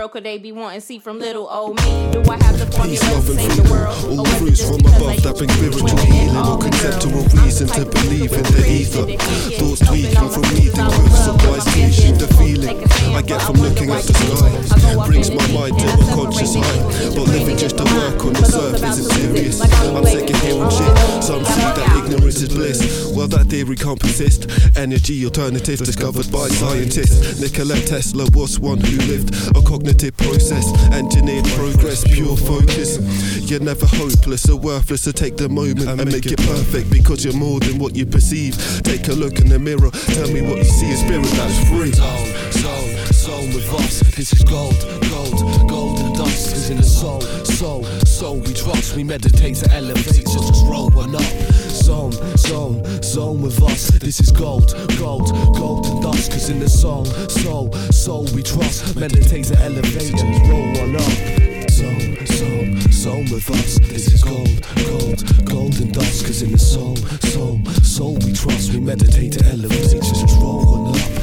World 0.00 0.12
could 0.12 0.24
they 0.24 0.38
be 0.38 0.50
wanting? 0.50 0.80
See 0.80 0.98
from 0.98 1.18
little 1.18 1.46
old 1.46 1.76
me. 1.76 2.08
Do 2.10 2.22
I 2.30 2.42
have 2.44 2.58
the 2.58 2.64
formula 2.72 2.96
to 2.96 3.20
save 3.20 3.56
the 3.56 3.68
world? 3.70 3.92
All 4.08 4.20
Or 4.20 4.24
was 4.24 4.32
it 4.32 4.38
fruits 4.40 4.64
from 4.64 4.80
above 4.80 5.20
that 5.20 5.36
bring 5.36 5.50
to 5.50 5.60
be 5.60 5.68
spiritual 5.68 5.92
women 5.92 6.12
healing. 6.12 6.36
all 6.36 6.56
All 6.56 6.58
conceptual 6.58 7.22
reason 7.36 7.66
to 7.68 7.72
I'm 7.74 7.84
the 7.84 7.84
type 7.84 8.00
believe 8.00 8.32
in 8.32 8.44
the 8.48 8.62
ether. 8.64 9.04
Thoughts 9.60 9.80
tweaking 9.84 10.28
from 10.32 10.40
all 10.40 10.56
reading 10.56 10.76
my 10.80 10.88
words 10.88 11.20
love, 11.20 11.28
of 11.28 11.44
my 11.44 11.50
wise 11.52 11.64
fans 11.68 11.96
teaching. 12.00 12.14
is 12.14 12.20
The 12.20 12.28
feeling 12.32 12.68
take 12.72 12.80
a 12.80 12.88
stand, 12.88 13.12
I 13.12 13.22
get 13.28 13.40
from 13.44 13.56
looking 13.60 13.90
at 13.92 14.02
the 14.08 14.14
sky 14.16 14.48
you 14.48 14.72
I 14.72 14.76
go 14.80 15.00
up 15.00 15.06
brings 15.06 15.28
my 15.36 15.46
mind 15.52 15.74
to 15.76 15.86
a 15.92 15.96
conscious 16.16 16.52
high. 16.56 16.80
But 17.12 17.26
living 17.28 17.58
just 17.60 17.76
to 17.76 17.84
work 17.84 18.24
on 18.24 18.32
the 18.32 18.46
surface 18.48 18.96
isn't 18.96 19.12
to 19.12 19.20
lose 19.20 19.36
it. 19.36 19.52
serious. 19.52 19.56
I'm 19.60 20.00
waiting 20.00 20.32
second 20.32 20.40
hearing 20.40 20.72
shit. 20.72 20.92
Some 21.20 21.44
see 21.44 21.68
that 21.76 21.88
ignorance 22.00 22.40
is 22.40 22.48
bliss. 22.48 22.80
Well, 23.12 23.28
that 23.28 23.52
theory 23.52 23.76
can't 23.76 24.00
persist. 24.00 24.48
Energy 24.80 25.24
alternatives 25.28 25.84
discovered 25.84 26.32
by 26.32 26.48
scientists. 26.48 27.36
Nikola 27.36 27.76
Tesla 27.84 28.24
was 28.32 28.56
one 28.56 28.80
who 28.80 28.96
lived 29.04 29.36
a 29.52 29.60
cognitive 29.60 29.89
process, 29.98 30.66
engineered 30.92 31.44
progress, 31.56 32.04
pure 32.04 32.36
focus. 32.36 32.98
You're 33.50 33.60
never 33.60 33.86
hopeless 33.86 34.48
or 34.48 34.56
worthless, 34.56 35.02
so 35.02 35.10
take 35.10 35.36
the 35.36 35.48
moment 35.48 35.88
and 35.88 36.04
make 36.10 36.26
it 36.26 36.38
perfect 36.38 36.90
because 36.90 37.24
you're 37.24 37.34
more 37.34 37.58
than 37.60 37.78
what 37.78 37.96
you 37.96 38.06
perceive. 38.06 38.54
Take 38.82 39.08
a 39.08 39.12
look 39.12 39.38
in 39.40 39.48
the 39.48 39.58
mirror, 39.58 39.90
tell 39.90 40.30
me 40.30 40.42
what 40.42 40.58
you 40.58 40.64
see, 40.64 40.92
a 40.92 40.96
spirit 40.96 41.26
that's 41.34 41.68
free. 41.68 41.92
Zone, 41.92 42.52
zone, 42.52 43.12
zone 43.12 43.54
with 43.54 43.74
us. 43.74 44.00
This 44.16 44.32
is 44.32 44.44
gold, 44.44 44.78
gold, 45.10 45.68
golden 45.68 46.12
dust 46.14 46.54
is 46.54 46.70
in 46.70 46.76
the 46.76 46.82
soul, 46.84 47.20
soul, 47.44 47.84
soul. 48.20 48.36
We 48.40 48.52
trust, 48.52 48.96
we 48.96 49.02
meditate 49.02 49.56
to 49.56 49.70
elevate, 49.72 50.26
just 50.26 50.66
roll 50.66 50.90
one 50.90 51.14
up. 51.14 51.32
Zone, 51.86 52.12
zone, 52.36 52.84
zone 53.02 53.40
with 53.40 53.62
us. 53.62 53.88
This 53.98 54.20
is 54.20 54.30
gold, 54.30 54.74
gold, 54.98 55.32
golden 55.56 56.02
dust 56.02 56.34
is 56.34 56.50
in 56.50 56.60
the 56.60 56.68
soul, 56.68 57.06
soul, 57.06 57.72
soul. 57.90 58.26
We 58.34 58.42
trust, 58.42 58.94
meditate 58.94 59.46
to 59.46 59.56
elevate, 59.62 60.12
just 60.12 60.42
roll 60.50 60.68
one 60.82 60.96
up. 60.96 61.70
Zone, 61.70 62.26
zone, 62.26 62.92
zone 62.92 63.26
with 63.32 63.50
us. 63.50 63.78
This 63.78 64.12
is 64.12 64.22
gold, 64.22 64.60
gold, 64.84 65.46
golden 65.46 65.90
dust, 65.90 66.26
cause 66.26 66.42
in 66.42 66.52
the 66.52 66.58
soul, 66.58 66.96
soul, 67.32 67.64
soul 67.82 68.14
we 68.26 68.34
trust. 68.34 68.72
We 68.72 68.80
meditate 68.80 69.32
to 69.38 69.44
elevate, 69.46 70.02
just 70.02 70.36
roll 70.40 70.60
one 70.66 70.94
up. 70.94 71.19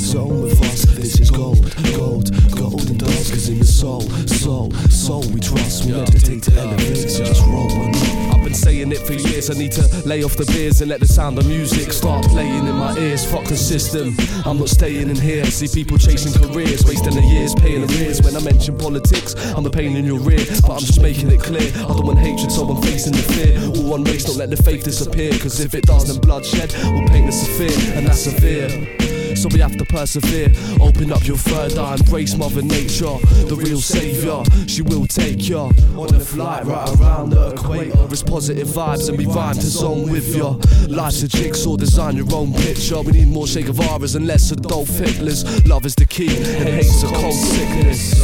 Zone, 0.00 0.42
with 0.42 0.60
us. 0.62 0.82
This 0.96 1.20
is 1.20 1.30
gold, 1.30 1.62
gold, 1.94 2.30
golden 2.56 2.96
dust, 2.96 3.32
cause 3.32 3.48
in 3.48 3.58
the 3.58 3.64
soul, 3.64 4.00
soul, 4.26 4.72
soul 4.88 5.22
we 5.32 5.40
trust. 5.40 5.84
We 5.84 5.92
meditate 5.92 6.42
to 6.44 6.52
elevate, 6.58 7.10
so 7.10 7.24
just 7.24 7.42
roll 7.46 7.68
one 7.68 7.94
up. 7.94 8.34
I've 8.34 8.42
been 8.42 8.54
saying 8.54 8.90
it 8.92 8.98
for 9.06 9.12
years. 9.12 9.50
I 9.50 9.54
need 9.54 9.72
to 9.72 9.84
lay 10.08 10.24
off 10.24 10.36
the 10.36 10.46
beers 10.46 10.80
and 10.80 10.88
let 10.88 11.00
the 11.00 11.06
sound 11.06 11.38
of 11.38 11.46
music 11.46 11.92
start 11.92 12.24
playing 12.26 12.66
in 12.66 12.74
my 12.74 12.96
ears. 12.96 13.30
Fuck 13.30 13.44
the 13.44 13.56
system. 13.56 14.16
I'm 14.46 14.58
not 14.58 14.70
staying 14.70 15.10
in 15.10 15.16
here. 15.16 15.44
See 15.44 15.68
people 15.68 15.98
chasing 15.98 16.32
careers, 16.32 16.84
wasting 16.86 17.14
their 17.14 17.24
years 17.24 17.54
paying 17.54 17.84
arrears. 17.84 18.22
When 18.22 18.34
I 18.34 18.40
mention 18.40 18.78
politics, 18.78 19.34
I'm 19.54 19.62
the 19.62 19.70
pain 19.70 19.96
in 19.96 20.06
your 20.06 20.18
rear. 20.18 20.44
But 20.62 20.72
I'm 20.72 20.80
just 20.80 21.02
making 21.02 21.30
it 21.30 21.40
clear. 21.40 21.70
I 21.84 21.92
don't 21.92 22.06
want 22.06 22.18
hatred, 22.18 22.50
so 22.50 22.66
I'm 22.66 22.80
facing 22.82 23.12
the 23.12 23.22
fear. 23.36 23.60
All 23.76 23.90
one 23.90 24.04
race, 24.04 24.24
don't 24.24 24.38
let 24.38 24.48
the 24.48 24.56
faith 24.56 24.84
disappear. 24.84 25.32
Cause 25.38 25.60
if 25.60 25.74
it 25.74 25.84
does, 25.84 26.08
then 26.08 26.20
bloodshed 26.20 26.72
will 26.90 27.06
paint 27.08 27.26
the 27.26 27.36
fear, 27.58 27.94
and 27.94 28.06
that's 28.06 28.20
severe. 28.20 28.99
So 29.36 29.48
we 29.48 29.60
have 29.60 29.76
to 29.76 29.84
persevere. 29.84 30.52
Open 30.80 31.12
up 31.12 31.26
your 31.26 31.36
third 31.36 31.78
eye, 31.78 31.94
embrace 31.94 32.36
Mother 32.36 32.62
Nature, 32.62 33.16
the 33.48 33.56
real 33.56 33.80
savior. 33.80 34.42
She 34.66 34.82
will 34.82 35.06
take 35.06 35.48
ya 35.48 35.70
on 35.96 36.14
a 36.14 36.20
flight 36.20 36.64
right 36.64 36.88
around 37.00 37.30
the 37.30 37.50
equator. 37.50 38.06
It's 38.10 38.22
positive 38.22 38.68
vibes, 38.68 39.08
and 39.08 39.16
we 39.16 39.26
rhyme 39.26 39.54
to 39.54 39.60
zone 39.60 40.10
with 40.10 40.34
ya. 40.34 40.56
Life's 40.88 41.22
a 41.22 41.28
jigsaw, 41.28 41.76
design 41.76 42.16
your 42.16 42.26
own 42.32 42.52
picture. 42.52 43.00
We 43.02 43.12
need 43.12 43.28
more 43.28 43.46
Che 43.46 43.62
Guevaras 43.62 44.16
and 44.16 44.26
less 44.26 44.52
Adolf 44.52 44.88
Hitlers. 44.88 45.44
Love 45.66 45.86
is 45.86 45.94
the 45.94 46.06
key, 46.06 46.36
and 46.36 46.68
hate's 46.68 47.02
a 47.02 47.06
cold 47.08 47.34
sickness. 47.34 48.20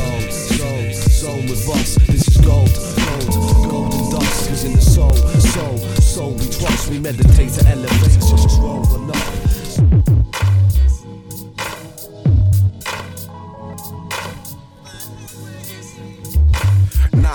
Zone, 1.17 1.47
with 1.47 1.69
us. 1.71 1.95
This 2.07 2.29
is 2.29 2.37
gold, 2.37 2.71
gold, 3.07 3.71
golden 3.71 4.11
dust 4.11 4.51
is 4.51 4.65
in 4.65 4.75
the 4.75 4.83
soul, 4.83 5.15
soul, 5.15 5.79
soul. 6.01 6.33
We 6.33 6.45
trust, 6.51 6.91
we 6.91 6.99
meditate 6.99 7.53
to 7.55 7.67
elevate. 7.69 8.21
Just 8.21 8.61
roll 8.61 9.11
up. 9.11 9.56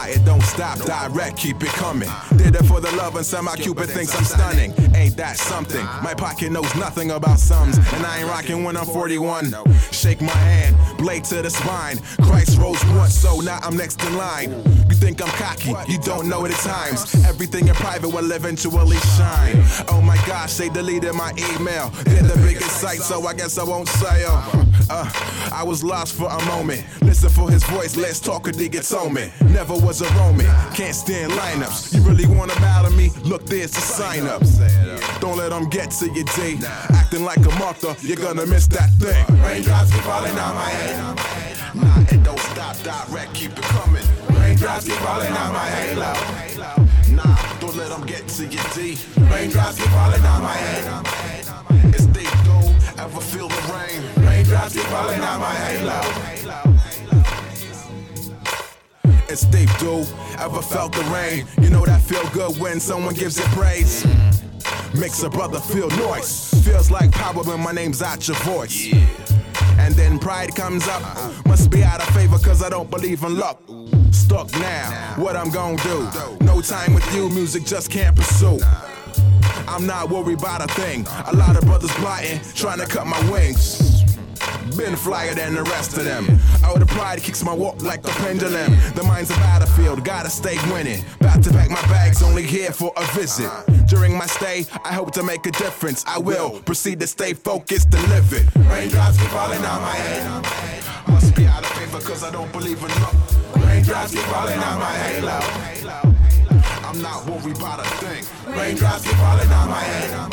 It 0.09 0.25
don't 0.25 0.43
stop, 0.43 0.79
direct, 0.79 1.37
keep 1.37 1.61
it 1.61 1.69
coming. 1.69 2.09
Did 2.37 2.55
it 2.55 2.65
for 2.65 2.79
the 2.79 2.91
love 2.95 3.15
and 3.15 3.25
some 3.25 3.45
my 3.45 3.55
Cupid 3.55 3.89
thinks 3.89 4.15
I'm 4.15 4.23
stunning. 4.23 4.73
Ain't 4.95 5.17
that 5.17 5.37
something? 5.37 5.83
My 6.03 6.13
pocket 6.13 6.51
knows 6.51 6.73
nothing 6.75 7.11
about 7.11 7.39
sums, 7.39 7.77
and 7.77 8.05
I 8.05 8.19
ain't 8.19 8.27
rocking 8.27 8.63
when 8.63 8.77
I'm 8.77 8.85
41. 8.85 9.53
Shake 9.91 10.21
my 10.21 10.31
hand, 10.31 10.75
blade 10.97 11.23
to 11.25 11.41
the 11.41 11.49
spine. 11.49 11.97
Christ 12.21 12.57
rose 12.57 12.83
once, 12.95 13.13
so 13.15 13.39
now 13.39 13.59
I'm 13.61 13.75
next 13.77 14.03
in 14.03 14.17
line. 14.17 14.80
Think 15.01 15.19
I'm 15.19 15.29
cocky, 15.29 15.73
you 15.91 15.97
don't 15.97 16.29
know 16.29 16.47
the 16.47 16.53
times. 16.53 17.15
Everything 17.25 17.67
in 17.67 17.73
private 17.73 18.09
will 18.09 18.31
eventually 18.31 18.97
shine. 19.17 19.57
Oh 19.87 19.99
my 19.99 20.15
gosh, 20.27 20.53
they 20.57 20.69
deleted 20.69 21.15
my 21.15 21.31
email. 21.31 21.89
They're 22.05 22.21
the 22.21 22.39
biggest 22.45 22.79
site, 22.79 22.99
so 22.99 23.25
I 23.25 23.33
guess 23.33 23.57
I 23.57 23.63
won't 23.63 23.89
say 23.89 24.23
'em. 24.25 24.71
Uh, 24.91 25.09
I 25.51 25.63
was 25.63 25.83
lost 25.83 26.13
for 26.13 26.29
a 26.29 26.45
moment. 26.45 26.83
Listen 27.01 27.29
for 27.29 27.49
his 27.49 27.63
voice, 27.63 27.97
let's 27.97 28.19
talk 28.19 28.47
or 28.47 28.51
dig 28.51 28.75
it's 28.75 28.93
on 28.93 29.11
me. 29.13 29.31
Never 29.41 29.73
was 29.73 30.01
a 30.01 30.09
Roman, 30.19 30.45
can't 30.75 30.95
stand 30.95 31.31
lineups. 31.31 31.95
You 31.95 32.01
really 32.03 32.27
wanna 32.27 32.55
battle 32.61 32.91
me? 32.91 33.09
Look, 33.23 33.47
there's 33.47 33.71
the 33.71 33.81
sign 33.81 34.27
up. 34.27 34.43
Don't 35.19 35.37
let 35.37 35.49
them 35.49 35.67
get 35.67 35.89
to 35.99 36.09
your 36.13 36.25
D. 36.35 36.59
Acting 36.93 37.25
like 37.25 37.39
a 37.39 37.51
Martha, 37.57 37.95
you're 38.01 38.17
gonna 38.27 38.45
miss 38.45 38.67
that 38.67 38.91
thing. 38.99 39.25
Raindrops 39.41 39.91
keep 39.91 40.03
falling 40.03 40.37
on 40.37 40.55
my 40.55 40.69
head. 40.69 41.15
Nah, 41.73 42.01
it 42.01 42.21
don't 42.21 42.39
stop, 42.51 42.75
direct, 42.83 43.33
keep 43.33 43.57
it 43.57 43.63
coming. 43.63 44.03
Raindrops 44.61 44.85
keep 44.85 44.97
falling 44.97 45.33
on 45.33 45.53
my 45.53 45.69
halo. 45.69 46.13
Nah, 47.15 47.59
don't 47.59 47.75
let 47.77 47.89
them 47.89 48.05
get 48.05 48.27
to 48.27 48.45
your 48.45 48.63
D. 48.75 48.95
Raindrops 49.17 49.79
keep 49.79 49.89
falling 49.89 50.23
on 50.23 50.43
my 50.43 50.53
head. 50.53 51.03
It's 51.95 52.05
deep 52.05 52.29
though, 52.45 53.01
ever 53.01 53.21
feel 53.21 53.47
the 53.47 53.73
rain? 53.73 54.23
Raindrops 54.23 54.73
keep 54.73 54.83
falling 54.83 55.19
on 55.19 55.39
my 55.39 55.55
halo. 55.65 55.99
It's 59.29 59.45
deep, 59.45 59.69
dude. 59.79 60.07
Ever 60.37 60.61
felt 60.61 60.93
the 60.93 61.03
rain? 61.05 61.47
You 61.59 61.71
know 61.71 61.83
that 61.83 62.03
feel 62.03 62.29
good 62.29 62.59
when 62.59 62.79
someone 62.79 63.15
gives 63.15 63.39
it 63.39 63.47
praise. 63.57 64.05
Makes 64.93 65.23
a 65.23 65.29
brother 65.31 65.59
feel 65.59 65.89
noise. 65.89 66.53
Feels 66.63 66.91
like 66.91 67.11
power 67.11 67.41
when 67.41 67.61
my 67.61 67.71
name's 67.71 68.03
out 68.03 68.27
your 68.27 68.37
voice. 68.41 68.93
And 69.79 69.95
then 69.95 70.19
pride 70.19 70.53
comes 70.53 70.87
up. 70.87 71.01
Must 71.47 71.71
be 71.71 71.83
out 71.83 71.99
of 71.99 72.13
favor 72.13 72.37
cause 72.37 72.61
I 72.61 72.69
don't 72.69 72.91
believe 72.91 73.23
in 73.23 73.39
luck. 73.39 73.59
Stuck 74.11 74.51
now, 74.53 75.13
what 75.17 75.35
I'm 75.35 75.49
gonna 75.49 75.77
do? 75.77 76.09
No 76.41 76.61
time 76.61 76.93
with 76.93 77.15
you, 77.15 77.29
music 77.29 77.65
just 77.65 77.89
can't 77.89 78.15
pursue. 78.15 78.59
I'm 79.67 79.85
not 79.85 80.09
worried 80.09 80.39
about 80.39 80.63
a 80.63 80.73
thing. 80.73 81.05
A 81.27 81.35
lot 81.35 81.55
of 81.55 81.63
brothers 81.63 81.91
plotting, 81.91 82.39
trying 82.53 82.79
to 82.79 82.85
cut 82.85 83.07
my 83.07 83.19
wings. 83.31 84.03
Been 84.75 84.95
flyer 84.95 85.33
than 85.33 85.55
the 85.55 85.63
rest 85.63 85.97
of 85.97 86.05
them. 86.05 86.25
Oh, 86.65 86.77
the 86.77 86.85
pride 86.85 87.21
kicks 87.21 87.43
my 87.43 87.53
walk 87.53 87.81
like 87.81 88.01
the 88.01 88.09
pendulum. 88.09 88.75
The 88.95 89.03
mind's 89.03 89.29
a 89.31 89.35
battlefield, 89.35 90.03
gotta 90.03 90.29
stay 90.29 90.57
winning. 90.71 91.03
About 91.19 91.43
to 91.43 91.51
pack 91.51 91.69
my 91.69 91.81
bags, 91.83 92.21
only 92.21 92.43
here 92.43 92.71
for 92.71 92.91
a 92.97 93.05
visit. 93.13 93.49
During 93.87 94.17
my 94.17 94.25
stay, 94.25 94.65
I 94.83 94.93
hope 94.93 95.11
to 95.13 95.23
make 95.23 95.45
a 95.45 95.51
difference. 95.51 96.03
I 96.07 96.19
will 96.19 96.59
proceed 96.61 96.99
to 97.01 97.07
stay 97.07 97.33
focused 97.33 97.93
and 97.93 98.07
live 98.09 98.31
it. 98.33 98.45
Raindrops 98.69 99.17
keep 99.17 99.29
falling 99.29 99.63
on 99.65 99.81
my 99.81 99.95
head. 99.95 101.07
Must 101.07 101.35
be 101.35 101.45
out 101.45 101.63
of 101.63 101.69
favor, 101.71 101.99
cause 101.99 102.23
I 102.23 102.31
don't 102.31 102.51
believe 102.51 102.81
in 102.81 102.89
luck. 103.01 103.40
Raindrops 103.71 104.11
keep 104.11 104.21
falling 104.23 104.59
on 104.59 104.79
my 104.79 104.91
halo. 104.91 105.39
I'm 106.83 107.01
not 107.01 107.25
worried 107.25 107.55
about 107.55 107.79
a 107.79 107.83
thing. 108.03 108.25
Raindrops 108.53 109.03
keep 109.03 109.15
falling 109.15 109.49
on 109.49 109.69
my 109.69 109.79
head. 109.79 110.31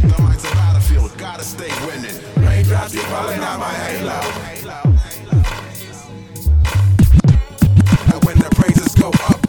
The 0.00 0.22
mind's 0.22 0.44
a 0.44 0.48
battlefield, 0.48 1.16
gotta 1.18 1.44
stay 1.44 1.68
winning. 1.86 2.16
Raindrops 2.36 2.92
keep 2.92 3.02
falling 3.02 3.40
on 3.40 3.60
my 3.60 3.74
halo. 3.84 4.18
And 8.12 8.24
when 8.24 8.38
the 8.38 8.48
praises 8.56 8.94
go 8.94 9.10
up, 9.28 9.40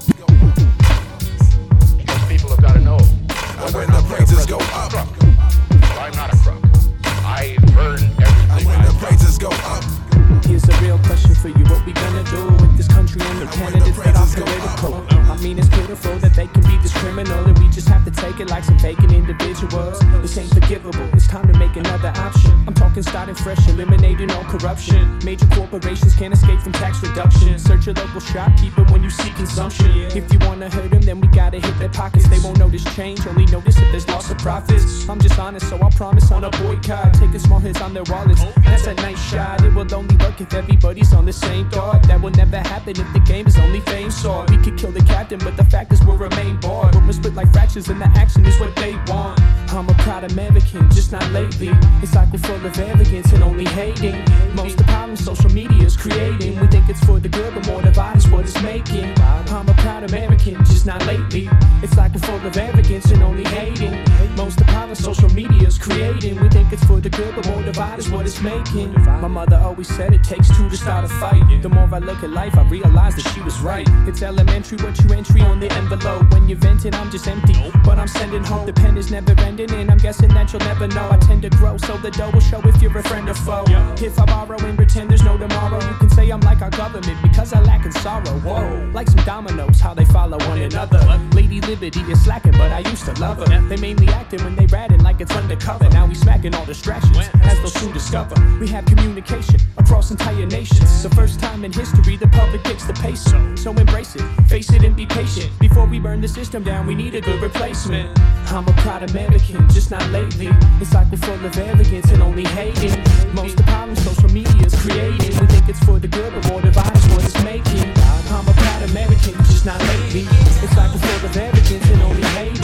starting 23.25 23.43
fresh, 23.43 23.69
eliminating 23.69 24.29
all 24.31 24.43
corruption. 24.43 25.17
Major 25.23 25.47
corporations 25.47 26.15
can't 26.15 26.33
escape 26.33 26.59
from 26.59 26.73
tax 26.73 27.01
reduction. 27.01 27.57
Search 27.57 27.87
your 27.87 27.95
local 27.95 28.19
shopkeeper 28.19 28.83
when 28.85 29.01
you 29.01 29.09
see 29.09 29.31
consumption. 29.31 29.89
If 30.15 30.31
you 30.31 30.37
wanna 30.39 30.69
hurt 30.69 30.91
them, 30.91 31.01
then 31.01 31.19
we 31.21 31.27
gotta 31.29 31.59
hit 31.59 31.79
their 31.79 31.89
pockets. 31.89 32.27
They 32.27 32.39
won't 32.39 32.59
notice 32.59 32.83
change, 32.95 33.25
only 33.25 33.45
notice 33.47 33.77
if 33.77 33.91
there's 33.91 34.07
loss 34.09 34.29
of 34.29 34.37
profits. 34.37 35.09
I'm 35.09 35.19
just 35.19 35.39
honest, 35.39 35.67
so 35.69 35.81
I 35.81 35.89
promise 35.89 36.31
on 36.31 36.43
a 36.43 36.51
boycott. 36.51 37.15
Taking 37.15 37.39
small 37.39 37.59
hits 37.59 37.81
on 37.81 37.93
their 37.95 38.03
wallets. 38.03 38.43
That's 38.63 38.85
a 38.85 38.93
nice 38.93 39.21
shot. 39.31 39.63
It 39.63 39.73
will 39.73 39.91
only 39.95 40.15
work 40.17 40.39
if 40.39 40.53
everybody's 40.53 41.11
on 41.13 41.25
the 41.25 41.33
same 41.33 41.69
thought. 41.71 42.03
That 42.03 42.21
will 42.21 42.31
never 42.31 42.57
happen 42.57 42.91
if 42.91 43.11
the 43.13 43.21
game 43.21 43.47
is 43.47 43.57
only 43.57 43.79
fame 43.81 44.11
sought. 44.11 44.51
We 44.51 44.57
could 44.57 44.77
kill 44.77 44.91
the 44.91 45.03
captain, 45.03 45.39
but 45.39 45.57
the 45.57 45.65
fact 45.65 45.91
is 45.93 46.03
we'll 46.03 46.17
remain 46.17 46.57
bored. 46.57 46.93
We're 46.93 47.13
split 47.13 47.33
like 47.33 47.51
fractions, 47.51 47.89
and 47.89 47.99
the 47.99 48.09
action 48.19 48.45
is 48.45 48.59
what 48.59 48.75
they 48.75 48.93
want. 49.07 49.39
I'm 49.75 49.89
a 49.89 49.93
proud 49.95 50.31
American, 50.31 50.89
just 50.89 51.11
not 51.11 51.29
lately. 51.31 51.69
It's 52.01 52.15
like 52.15 52.31
we're 52.31 52.39
full 52.39 52.65
of 52.65 52.79
arrogance 52.79 53.33
and 53.33 53.43
only 53.43 53.65
hating. 53.65 54.15
Most 54.55 54.71
of 54.71 54.77
the 54.77 54.83
problems 54.85 55.25
social 55.25 55.49
media 55.49 55.85
is 55.85 55.97
creating. 55.97 56.57
We 56.61 56.67
think 56.67 56.87
it's 56.87 57.03
for 57.03 57.19
the 57.19 57.27
good, 57.27 57.53
but 57.53 57.67
more 57.67 57.81
divide 57.81 58.15
is 58.15 58.27
what 58.29 58.45
it's 58.45 58.61
making. 58.61 59.13
I'm 59.19 59.67
a 59.67 59.73
proud 59.73 60.09
American, 60.09 60.63
just 60.63 60.85
not 60.85 61.05
lately. 61.05 61.49
It's 61.83 61.97
like 61.97 62.13
we're 62.13 62.21
full 62.21 62.47
of 62.47 62.55
arrogance 62.55 63.11
and 63.11 63.21
only 63.21 63.43
hating. 63.43 63.91
Most 64.37 64.61
of 64.61 64.65
the 64.65 64.71
problems 64.71 65.03
social 65.03 65.29
media 65.31 65.67
is 65.67 65.77
creating. 65.77 66.39
We 66.39 66.47
think 66.47 66.71
it's 66.71 66.83
for 66.85 67.01
the 67.01 67.09
good, 67.09 67.35
but 67.35 67.45
more 67.47 67.61
divide 67.61 67.99
is 67.99 68.09
what 68.09 68.25
it's 68.25 68.41
making. 68.41 68.93
My 69.03 69.27
mother 69.27 69.57
always 69.57 69.89
said 69.89 70.13
it 70.13 70.23
takes 70.23 70.47
two 70.55 70.69
to 70.69 70.77
start 70.77 71.03
a 71.03 71.09
fight. 71.19 71.43
The 71.61 71.69
more 71.69 71.89
I 71.91 71.99
look 71.99 72.23
at 72.23 72.29
life, 72.29 72.57
I 72.57 72.63
realize 72.69 73.15
that 73.15 73.27
she 73.33 73.41
was 73.41 73.59
right. 73.59 73.87
It's 74.07 74.21
elementary 74.21 74.77
what 74.77 74.97
you 75.03 75.13
entry 75.13 75.41
on 75.41 75.59
the 75.59 75.71
envelope. 75.73 76.31
When 76.31 76.47
you're 76.47 76.59
venting, 76.59 76.95
I'm 76.95 77.11
just 77.11 77.27
empty. 77.27 77.55
But 77.83 77.99
I'm 77.99 78.07
sending 78.07 78.43
home. 78.43 78.65
The 78.65 78.73
pen 78.73 78.97
is 78.97 79.11
never 79.11 79.33
ending, 79.41 79.64
and 79.73 79.91
I'm 79.91 79.97
guessing 79.97 80.29
that 80.29 80.51
you'll 80.51 80.61
never 80.61 80.87
know. 80.87 81.09
I 81.11 81.17
tend 81.17 81.41
to 81.43 81.49
grow, 81.49 81.77
so 81.77 81.97
the 81.97 82.11
dough 82.11 82.31
will 82.31 82.39
show 82.39 82.61
if 82.65 82.81
you're 82.81 82.97
a 82.97 83.03
friend 83.03 83.29
or 83.29 83.33
foe. 83.33 83.65
If 83.97 84.19
I 84.19 84.25
borrow 84.25 84.57
and 84.59 84.77
pretend 84.77 85.09
there's 85.09 85.23
no 85.23 85.37
tomorrow, 85.37 85.79
you 85.85 85.93
can 85.95 86.09
say 86.09 86.29
I'm 86.29 86.41
like 86.41 86.61
our 86.61 86.69
government 86.69 87.17
because 87.21 87.53
I 87.53 87.61
lack 87.61 87.85
in 87.85 87.91
sorrow. 87.91 88.39
Whoa, 88.39 88.91
like 88.93 89.07
some 89.09 89.23
dominoes, 89.25 89.79
how 89.79 89.93
they 89.93 90.05
follow 90.05 90.37
one 90.47 90.61
another. 90.61 90.99
Lady 91.33 91.61
Liberty 91.61 92.01
is 92.11 92.23
slacking, 92.23 92.53
but 92.53 92.71
I 92.71 92.79
used 92.79 93.05
to 93.05 93.13
love 93.19 93.37
her. 93.37 93.67
They 93.67 93.77
mainly 93.77 94.07
acting 94.07 94.43
when 94.43 94.55
they 94.55 94.65
ratting 94.67 95.01
like 95.03 95.21
it's 95.21 95.35
undercover. 95.35 95.89
Now 95.89 96.05
we 96.05 96.15
smacking 96.15 96.55
all 96.55 96.65
distractions, 96.65 97.17
as 97.43 97.57
they'll 97.59 97.67
soon 97.67 97.93
discover. 97.93 98.35
We 98.59 98.67
have 98.69 98.85
communication 98.85 99.59
across 99.77 100.11
entire 100.11 100.45
nations. 100.45 101.03
The 101.03 101.09
first 101.09 101.39
time 101.39 101.63
in 101.65 101.71
history 101.71 102.17
the 102.17 102.27
public 102.27 102.63
picks 102.63 102.85
the 102.85 102.93
pace. 102.93 103.23
So 103.61 103.71
embrace 103.71 104.15
it, 104.15 104.23
face 104.47 104.71
it, 104.71 104.83
and 104.83 104.95
be 104.95 105.05
patient. 105.05 105.49
Before 105.59 105.85
we 105.85 105.99
burn 105.99 106.21
the 106.21 106.27
system 106.27 106.63
down, 106.63 106.87
we 106.87 106.95
need 106.95 107.15
a 107.15 107.21
good 107.21 107.41
replacement. 107.41 108.17
I'm 108.51 108.67
a 108.67 108.73
proud 108.73 109.09
American, 109.09 109.54
just 109.73 109.91
not 109.91 110.05
lately. 110.11 110.49
It's 110.81 110.93
like 110.93 111.09
we're 111.11 111.17
full 111.17 111.39
of 111.45 111.57
arrogance 111.57 112.09
and 112.11 112.21
only 112.21 112.43
hating. 112.45 112.95
Most 113.33 113.51
of 113.59 113.65
the 113.65 113.67
problems 113.71 114.03
social 114.03 114.29
media 114.29 114.65
is 114.65 114.75
creating. 114.75 115.31
We 115.39 115.47
think 115.47 115.69
it's 115.69 115.83
for 115.83 115.99
the 115.99 116.07
good, 116.07 116.33
but 116.33 116.47
more 116.49 116.61
divide 116.61 116.95
is 116.95 117.05
what 117.13 117.23
it's 117.23 117.43
making. 117.43 117.91
I'm 118.31 118.47
a 118.47 118.53
proud 118.53 118.83
American, 118.89 119.33
just 119.49 119.65
not 119.65 119.79
lately. 119.81 120.25
It's 120.63 120.75
like 120.77 120.91
we're 120.93 120.99
full 120.99 121.29
of 121.29 121.37
arrogance 121.37 121.85
and 121.89 122.01
only 122.01 122.23
hating. 122.37 122.61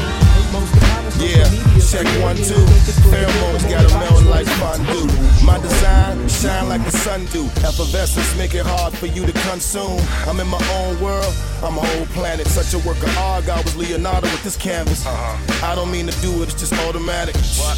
Most 0.51 0.73
of 0.73 0.79
the 0.79 0.85
problems 0.85 1.15
social 1.15 1.27
Yeah, 1.27 1.49
media 1.49 1.77
is 1.79 1.91
check 1.91 2.05
creating. 2.05 2.23
one, 2.23 2.35
two. 2.35 2.59
think 2.67 2.87
it's 2.87 2.99
for 2.99 3.09
the 3.09 3.17
good, 3.17 3.29
Pheromones 3.29 3.63
got 3.69 3.85
a 3.85 4.11
more 4.11 4.20
melt 4.61 4.77
divide 4.77 4.87
like 4.87 4.89
is 4.89 5.01
what 5.01 5.21
it's 5.21 5.41
fondue. 5.41 5.45
My 5.45 5.59
design 5.59 6.29
shine 6.29 6.69
like 6.69 6.83
the 6.85 6.91
sun 6.91 7.25
do. 7.27 7.45
Effervescence 7.65 8.37
make 8.37 8.53
it 8.53 8.65
hard 8.65 8.93
for 8.93 9.07
you 9.07 9.25
to 9.25 9.33
consume. 9.49 9.99
I'm 10.27 10.39
in 10.39 10.47
my 10.47 10.61
own 10.79 10.99
world. 11.01 11.33
I'm 11.63 11.77
a 11.77 11.81
whole 11.81 12.05
planet. 12.07 12.47
Such 12.47 12.73
a 12.73 12.79
work 12.87 12.97
of 12.97 13.17
art. 13.17 13.45
Ah, 13.47 13.59
I 13.59 13.61
was 13.61 13.75
Leonardo 13.75 14.27
with 14.27 14.43
this 14.43 14.57
canvas. 14.57 15.05
Uh-huh. 15.05 15.65
I 15.65 15.75
don't 15.75 15.91
mean 15.91 16.07
to 16.07 16.21
do 16.21 16.41
it. 16.41 16.49
It's 16.49 16.59
just 16.59 16.73
automatic. 16.87 17.35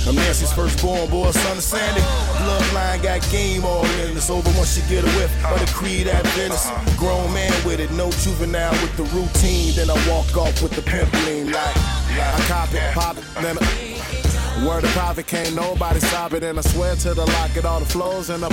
I'm 0.07 0.15
Nancy's 0.15 0.53
firstborn, 0.53 1.09
boy, 1.09 1.31
son 1.31 1.57
of 1.57 1.63
Sandy. 1.63 2.01
Bloodline 2.01 3.01
got 3.03 3.21
game 3.31 3.65
all 3.65 3.85
in. 4.03 4.15
It's 4.15 4.29
over 4.29 4.49
once 4.57 4.77
you 4.77 4.83
get 4.89 5.03
a 5.03 5.11
whiff. 5.17 5.31
But 5.41 5.57
the 5.57 5.63
uh-huh. 5.63 5.77
creed 5.77 6.07
at 6.07 6.25
Venice. 6.35 6.67
Uh-huh. 6.67 6.97
Grown 6.97 7.33
man 7.33 7.53
with 7.65 7.79
it. 7.79 7.91
No 7.91 8.11
juvenile 8.23 8.71
with 8.81 8.95
the 8.97 9.03
routine. 9.15 9.75
Then 9.75 9.89
I 9.89 9.97
walk 10.09 10.35
off 10.37 10.61
with 10.61 10.73
the 10.73 10.81
pimp 10.81 11.11
lean 11.25 11.51
like. 11.51 11.77
I 12.13 12.45
cop 12.47 12.71
it, 12.73 12.93
pop 12.93 13.17
it, 13.17 13.23
then 13.41 13.57
I, 13.59 13.92
word 14.61 14.83
of 14.83 14.89
profit 14.91 15.27
can't 15.27 15.55
nobody 15.55 15.99
stop 15.99 16.33
it, 16.33 16.43
and 16.43 16.57
I 16.57 16.61
swear 16.61 16.95
to 16.95 17.13
the 17.13 17.25
lock 17.25 17.55
it 17.55 17.65
all 17.65 17.79
the 17.79 17.85
flows 17.85 18.29
and 18.29 18.43
the 18.43 18.49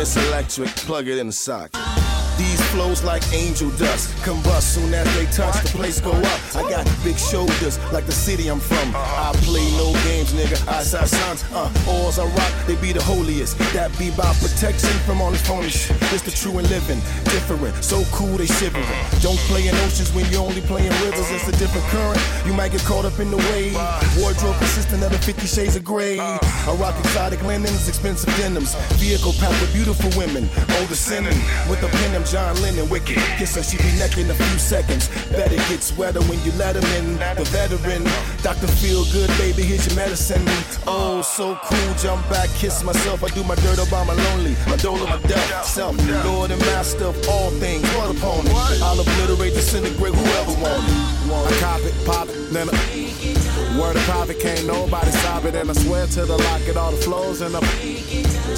It's 0.00 0.16
electric, 0.16 0.68
plug 0.76 1.08
it 1.08 1.18
in 1.18 1.26
the 1.26 1.32
socket. 1.32 2.05
These 2.36 2.60
flows 2.68 3.02
like 3.02 3.22
angel 3.32 3.70
dust, 3.70 4.10
combust 4.24 4.74
soon 4.74 4.92
as 4.92 5.06
they 5.16 5.24
touch, 5.32 5.62
the 5.62 5.68
place 5.70 6.00
go 6.00 6.12
up. 6.12 6.40
I 6.54 6.68
got 6.68 6.84
big 7.02 7.16
shoulders 7.16 7.78
like 7.92 8.04
the 8.04 8.12
city 8.12 8.48
I'm 8.48 8.60
from. 8.60 8.92
I 8.94 9.32
play 9.42 9.64
no 9.78 9.92
games, 10.04 10.32
nigga. 10.34 10.60
I 10.68 10.82
saw 10.82 11.04
sons, 11.04 11.44
uh, 11.54 11.72
oars 11.88 12.18
I 12.18 12.26
rock, 12.26 12.52
they 12.66 12.76
be 12.76 12.92
the 12.92 13.02
holiest. 13.02 13.56
That 13.72 13.96
be 13.98 14.10
by 14.10 14.32
protection 14.44 14.92
from 15.06 15.22
all 15.22 15.30
this 15.30 15.46
phony 15.46 15.70
shit. 15.70 15.96
It's 16.12 16.22
the 16.22 16.30
true 16.30 16.58
and 16.58 16.68
living, 16.68 17.00
different, 17.24 17.72
so 17.82 18.04
cool 18.12 18.36
they 18.36 18.46
shivering. 18.46 18.84
Don't 19.20 19.40
play 19.48 19.68
in 19.68 19.74
oceans 19.86 20.12
when 20.12 20.26
you're 20.30 20.44
only 20.44 20.60
play 20.60 20.86
in 20.86 20.92
rivers. 21.00 21.30
It's 21.30 21.48
a 21.48 21.56
different 21.56 21.86
current. 21.88 22.20
You 22.44 22.52
might 22.52 22.72
get 22.72 22.82
caught 22.82 23.06
up 23.06 23.18
in 23.18 23.30
the 23.30 23.38
wave. 23.48 23.74
Wardrobe 24.20 24.56
consistent 24.58 25.02
of 25.02 25.10
the 25.10 25.18
50 25.18 25.46
shades 25.46 25.76
of 25.76 25.84
gray. 25.84 26.18
I 26.20 26.76
rock 26.78 26.98
exotic 26.98 27.42
linens, 27.44 27.88
expensive 27.88 28.34
denims. 28.36 28.74
Vehicle 29.00 29.32
packed 29.40 29.60
with 29.60 29.72
beautiful 29.72 30.10
women. 30.18 30.48
Older 30.80 30.94
sinning 30.94 31.40
with 31.68 31.80
the 31.80 31.88
pen, 31.88 32.25
John 32.30 32.60
Lennon. 32.62 32.88
Wicked. 32.88 33.16
Kiss 33.38 33.56
her, 33.56 33.62
she 33.62 33.76
be 33.78 33.90
neck 33.98 34.18
in 34.18 34.30
a 34.30 34.34
few 34.34 34.58
seconds. 34.58 35.08
Bet 35.30 35.52
it 35.52 35.62
gets 35.68 35.96
wetter 35.96 36.20
when 36.22 36.42
you 36.44 36.52
let 36.52 36.76
him 36.76 36.84
in. 36.98 37.18
The 37.36 37.44
veteran. 37.50 38.04
Dr. 38.42 38.66
Feel 38.78 39.04
Good, 39.12 39.30
baby, 39.38 39.62
here's 39.62 39.86
your 39.86 39.96
medicine. 39.96 40.42
Oh, 40.86 41.22
so 41.22 41.58
cool. 41.64 41.94
Jump 41.94 42.28
back, 42.28 42.48
kiss 42.50 42.82
myself. 42.82 43.24
I 43.24 43.28
do 43.28 43.42
my 43.44 43.54
dirt 43.56 43.78
up 43.78 43.90
my 43.90 44.14
lonely. 44.14 44.56
My 44.66 44.76
dole 44.76 45.02
of 45.02 45.08
my 45.08 45.20
death. 45.28 45.64
Self, 45.64 45.96
Lord 46.24 46.50
and 46.50 46.60
master 46.62 47.06
of 47.06 47.28
all 47.28 47.50
things. 47.50 47.86
What 47.94 48.16
upon 48.16 48.46
it? 48.46 48.82
I'll 48.82 49.00
obliterate, 49.00 49.54
disintegrate 49.54 50.14
whoever 50.14 50.60
want 50.60 50.84
it. 50.84 51.16
I 51.28 51.58
cop 51.60 51.80
it, 51.80 51.94
pop 52.06 52.28
it, 52.28 52.52
then 52.52 52.68
I, 52.70 53.78
word 53.78 53.96
of 53.96 54.02
profit 54.02 54.38
can't 54.38 54.66
nobody 54.66 55.10
stop 55.10 55.44
it, 55.44 55.54
and 55.54 55.68
I 55.68 55.72
swear 55.74 56.06
to 56.06 56.24
the 56.24 56.36
lock 56.36 56.60
it 56.62 56.76
all 56.76 56.92
the 56.92 56.96
flows 56.98 57.40
and 57.40 57.54
the 57.54 57.60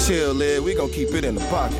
Chill, 0.05 0.33
lid, 0.33 0.63
we 0.63 0.75
gon' 0.75 0.89
keep 0.89 1.09
it 1.13 1.25
in 1.25 1.35
the 1.35 1.41
pocket. 1.45 1.77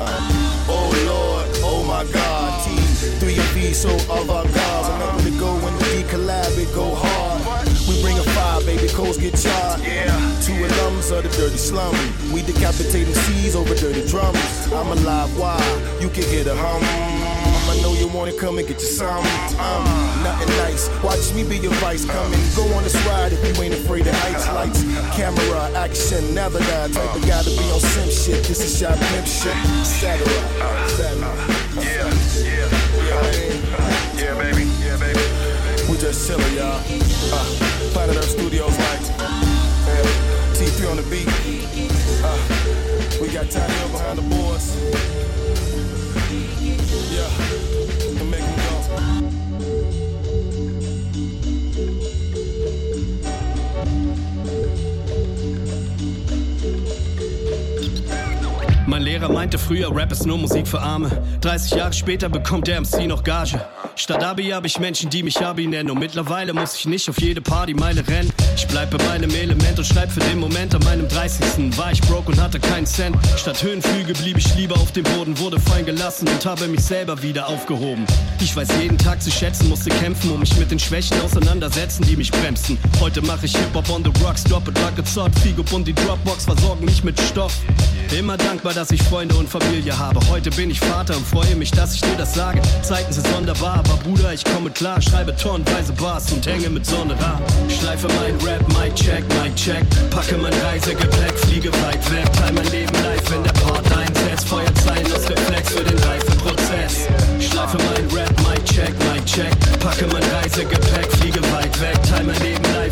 Oh 0.68 0.90
Lord, 1.06 1.49
oh 1.70 1.84
my 1.84 2.04
God, 2.12 2.64
T, 2.64 2.76
three 3.22 3.38
of 3.38 3.54
these 3.54 3.78
so 3.78 3.90
avant 4.10 4.52
garde. 4.54 4.86
Remember 4.92 5.22
to 5.22 5.38
go 5.38 5.54
when 5.64 5.72
the 5.78 5.84
D 5.84 6.02
collab, 6.10 6.58
it 6.58 6.74
go 6.74 6.94
hard. 6.94 7.66
We 7.88 8.00
bring 8.02 8.18
a 8.18 8.22
fire, 8.34 8.60
baby, 8.62 8.88
codes 8.92 9.16
get 9.16 9.34
charged. 9.38 9.84
Yeah. 9.84 10.10
Two 10.42 10.52
alums 10.52 11.10
of 11.16 11.22
the 11.22 11.30
dirty 11.30 11.56
slum. 11.56 11.94
We 12.32 12.42
decapitating 12.42 13.14
C's 13.14 13.56
over 13.56 13.74
dirty 13.74 14.06
drums. 14.06 14.38
I'm 14.72 14.90
alive, 14.98 15.30
why? 15.38 15.58
You 16.00 16.08
can 16.08 16.24
hear 16.24 16.44
the 16.44 16.54
hum. 16.56 16.82
I 17.70 17.80
know 17.82 17.92
you 17.94 18.08
wanna 18.08 18.32
come 18.32 18.58
and 18.58 18.66
get 18.66 18.80
you 18.80 18.86
some. 18.86 19.24
Um, 19.58 19.84
nothing 20.22 20.48
nice. 20.58 20.88
Watch 21.02 21.32
me 21.34 21.44
be 21.44 21.58
your 21.58 21.72
vice. 21.74 22.04
Come 22.04 22.32
and 22.32 22.56
go 22.56 22.64
on 22.74 22.82
this 22.82 22.96
ride 23.06 23.32
if 23.32 23.40
you 23.46 23.62
ain't 23.62 23.74
afraid 23.74 24.06
of 24.06 24.14
heights, 24.14 24.46
lights, 24.48 24.82
camera, 25.16 25.70
action, 25.76 26.34
never 26.34 26.58
die. 26.58 26.88
Type 26.88 27.14
of 27.14 27.26
guy 27.26 27.42
to 27.42 27.50
be 27.50 27.64
on 27.70 27.80
sim 27.80 28.10
shit. 28.10 28.44
This 28.44 28.60
is 28.60 28.78
shot 28.78 28.98
pimp 28.98 29.26
shit. 29.26 29.54
Satellite. 29.86 30.90
Satellite. 30.90 31.49
Yeah, 31.76 31.82
yeah, 32.34 32.68
yeah, 34.16 34.34
baby, 34.38 34.64
yeah, 34.82 34.96
baby. 34.98 35.20
We 35.88 35.96
just 35.98 36.28
chillin', 36.28 36.56
y'all. 36.56 36.82
Uh, 37.32 37.46
like 38.76 39.00
yeah. 39.86 40.02
T3 40.54 40.90
on 40.90 40.96
the 40.96 41.02
beat. 41.04 41.28
Uh, 42.24 43.22
we 43.22 43.28
got 43.32 43.46
Hill 43.70 43.88
behind 43.90 44.18
the 44.18 44.22
boards. 44.22 44.76
Yeah, 47.12 48.24
make 48.24 48.44
go. 49.30 49.39
Lehrer 59.10 59.28
meinte 59.28 59.58
früher, 59.58 59.92
Rap 59.92 60.12
ist 60.12 60.24
nur 60.24 60.38
Musik 60.38 60.68
für 60.68 60.80
Arme. 60.80 61.10
30 61.40 61.72
Jahre 61.72 61.92
später 61.92 62.28
bekommt 62.28 62.68
der 62.68 62.80
MC 62.80 63.08
noch 63.08 63.24
Gage. 63.24 63.60
Statt 64.00 64.24
Abi 64.24 64.48
habe 64.48 64.66
ich 64.66 64.78
Menschen, 64.78 65.10
die 65.10 65.22
mich 65.22 65.38
Abi 65.44 65.66
nennen. 65.66 65.90
Und 65.90 65.98
mittlerweile 65.98 66.54
muss 66.54 66.74
ich 66.74 66.86
nicht 66.86 67.10
auf 67.10 67.20
jede 67.20 67.42
Partymeile 67.42 68.02
rennen. 68.08 68.32
Ich 68.56 68.66
bleib 68.66 68.90
bei 68.90 69.04
meinem 69.04 69.30
Element 69.30 69.78
und 69.78 69.84
schreib 69.84 70.10
für 70.10 70.20
den 70.20 70.38
Moment 70.38 70.74
an 70.74 70.82
meinem 70.84 71.06
30. 71.06 71.76
War 71.76 71.92
ich 71.92 72.00
broke 72.00 72.32
und 72.32 72.40
hatte 72.40 72.58
keinen 72.58 72.86
Cent. 72.86 73.14
Statt 73.36 73.62
Höhenflüge 73.62 74.14
blieb 74.14 74.38
ich 74.38 74.54
lieber 74.54 74.76
auf 74.76 74.92
dem 74.92 75.04
Boden, 75.04 75.38
wurde 75.38 75.60
fallen 75.60 75.84
gelassen 75.84 76.26
und 76.28 76.46
habe 76.46 76.66
mich 76.68 76.80
selber 76.80 77.22
wieder 77.22 77.46
aufgehoben. 77.48 78.06
Ich 78.40 78.56
weiß 78.56 78.68
jeden 78.80 78.96
Tag 78.96 79.22
zu 79.22 79.30
schätzen, 79.30 79.68
musste 79.68 79.90
kämpfen 79.90 80.30
und 80.30 80.40
mich 80.40 80.56
mit 80.56 80.70
den 80.70 80.78
Schwächen 80.78 81.20
auseinandersetzen, 81.20 82.02
die 82.08 82.16
mich 82.16 82.30
bremsen. 82.30 82.78
Heute 83.00 83.20
mache 83.20 83.44
ich 83.44 83.54
Hip-Hop 83.54 83.90
on 83.90 84.02
the 84.02 84.24
rocks, 84.24 84.42
drop 84.44 84.66
it 84.66 84.78
like 84.80 84.98
it's 84.98 85.14
hot. 85.14 85.30
Figo 85.40 85.62
und 85.76 85.86
die 85.86 85.94
Dropbox 85.94 86.46
versorgen 86.46 86.86
mich 86.86 87.04
mit 87.04 87.20
Stoff. 87.20 87.52
Immer 88.18 88.38
dankbar, 88.38 88.72
dass 88.72 88.90
ich 88.90 89.02
Freunde 89.02 89.34
und 89.36 89.48
Familie 89.48 89.96
habe. 89.96 90.20
Heute 90.30 90.50
bin 90.50 90.70
ich 90.70 90.80
Vater 90.80 91.16
und 91.16 91.26
freue 91.26 91.54
mich, 91.54 91.70
dass 91.70 91.94
ich 91.94 92.00
dir 92.00 92.16
das 92.16 92.34
sage. 92.34 92.60
Zeiten 92.82 93.12
sind 93.12 93.26
sonderbar, 93.28 93.82
aber 93.90 94.02
Bruder, 94.02 94.32
ich 94.32 94.44
komme 94.44 94.70
klar. 94.70 95.00
Schreibe 95.00 95.34
tonnenweise 95.36 95.92
Bars 95.92 96.30
und 96.32 96.46
hänge 96.46 96.68
mit 96.70 96.86
Sonne 96.86 97.14
rar. 97.20 97.40
Schleife 97.68 98.08
mein 98.08 98.36
Rap, 98.46 98.66
my 98.68 98.92
check, 98.94 99.24
my 99.40 99.52
check. 99.54 99.84
Packe 100.10 100.36
mein 100.36 100.52
Reisegepäck, 100.52 101.38
fliege 101.38 101.72
weit 101.84 102.10
weg. 102.10 102.32
Teil 102.32 102.52
mein 102.52 102.70
Leben 102.70 102.92
live, 102.92 103.30
wenn 103.30 103.42
der 103.42 103.52
Part 103.52 103.86
einsetzt. 103.92 104.48
Feuerzeilen 104.48 105.12
aus 105.12 105.28
Reflex 105.28 105.70
für 105.72 105.84
den 105.84 105.98
Reifenprozess. 105.98 107.08
Schleife 107.40 107.78
mein 107.78 108.06
Rap, 108.16 108.34
my 108.40 108.58
check, 108.64 108.92
my 109.12 109.24
check. 109.24 109.52
Packe 109.80 110.06
mein 110.12 110.22
Reisegepäck, 110.22 110.89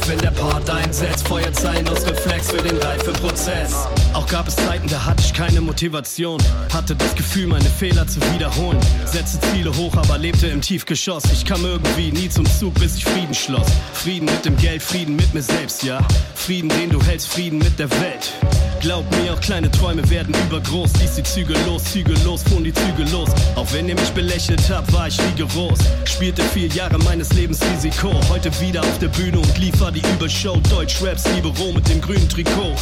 wenn 0.08 0.18
der 0.18 0.30
Part 0.30 0.68
einsetzt. 0.70 1.28
Feuerzeilen 1.28 1.86
aus 1.88 2.06
Reflex 2.06 2.50
für 2.50 2.62
den 2.62 2.76
Reifenprozess. 2.78 3.74
Auch 4.14 4.26
gab 4.26 4.48
es 4.48 4.56
Zeiten, 4.56 4.88
da 4.88 5.04
hatte 5.04 5.22
ich 5.22 5.34
keine 5.34 5.60
Motivation. 5.60 6.40
Hatte 6.72 6.96
das 6.96 7.14
Gefühl, 7.14 7.46
meine 7.46 7.68
Fehler 7.68 8.06
zu 8.06 8.20
wiederholen. 8.32 8.78
Setzte 9.04 9.40
Ziele 9.52 9.74
hoch, 9.76 9.94
aber 9.96 10.18
lebte 10.18 10.46
im 10.46 10.60
Tiefgeschoss. 10.60 11.24
Ich 11.32 11.44
kam 11.44 11.64
irgendwie 11.64 12.10
nie 12.10 12.28
zum 12.28 12.46
Zug, 12.46 12.74
bis 12.74 12.96
ich 12.96 13.04
Frieden 13.04 13.34
schloss. 13.34 13.68
Frieden 13.92 14.24
mit 14.24 14.44
dem 14.44 14.56
Geld, 14.56 14.82
Frieden 14.82 15.14
mit 15.16 15.32
mir 15.34 15.42
selbst, 15.42 15.82
ja. 15.82 16.00
Frieden, 16.34 16.70
den 16.70 16.90
du 16.90 17.02
hältst, 17.02 17.28
Frieden 17.28 17.58
mit 17.58 17.78
der 17.78 17.90
Welt. 17.90 18.32
Glaub 18.80 19.04
mir, 19.16 19.34
auch 19.34 19.40
kleine 19.40 19.70
Träume 19.70 20.08
werden 20.08 20.34
übergroß. 20.46 20.92
Ließ 21.00 21.16
die 21.16 21.22
Züge 21.24 21.54
los, 21.66 21.84
Züge 21.84 22.14
los, 22.24 22.42
fuhren 22.44 22.64
die 22.64 22.72
Züge 22.72 23.04
los. 23.10 23.28
Auch 23.56 23.66
wenn 23.72 23.88
ihr 23.88 23.94
mich 23.94 24.10
belächelt 24.10 24.62
habt, 24.70 24.92
war 24.92 25.08
ich 25.08 25.18
rigoros. 25.20 25.78
Spielte 26.04 26.42
vier 26.42 26.68
Jahre 26.68 26.98
meines 26.98 27.32
Lebens 27.32 27.60
Risiko. 27.74 28.12
Heute 28.28 28.50
wieder 28.60 28.80
auf 28.80 28.98
der 28.98 29.08
Bühne 29.08 29.40
und 29.40 29.58
liefer 29.58 29.90
die 29.90 30.02
Übershow. 30.14 30.56
Deutsch 30.70 31.02
Raps, 31.02 31.24
liebe 31.34 31.48
Roh 31.48 31.72
mit 31.72 31.88
dem 31.88 32.00
grünen 32.00 32.28
Trikot. 32.28 32.74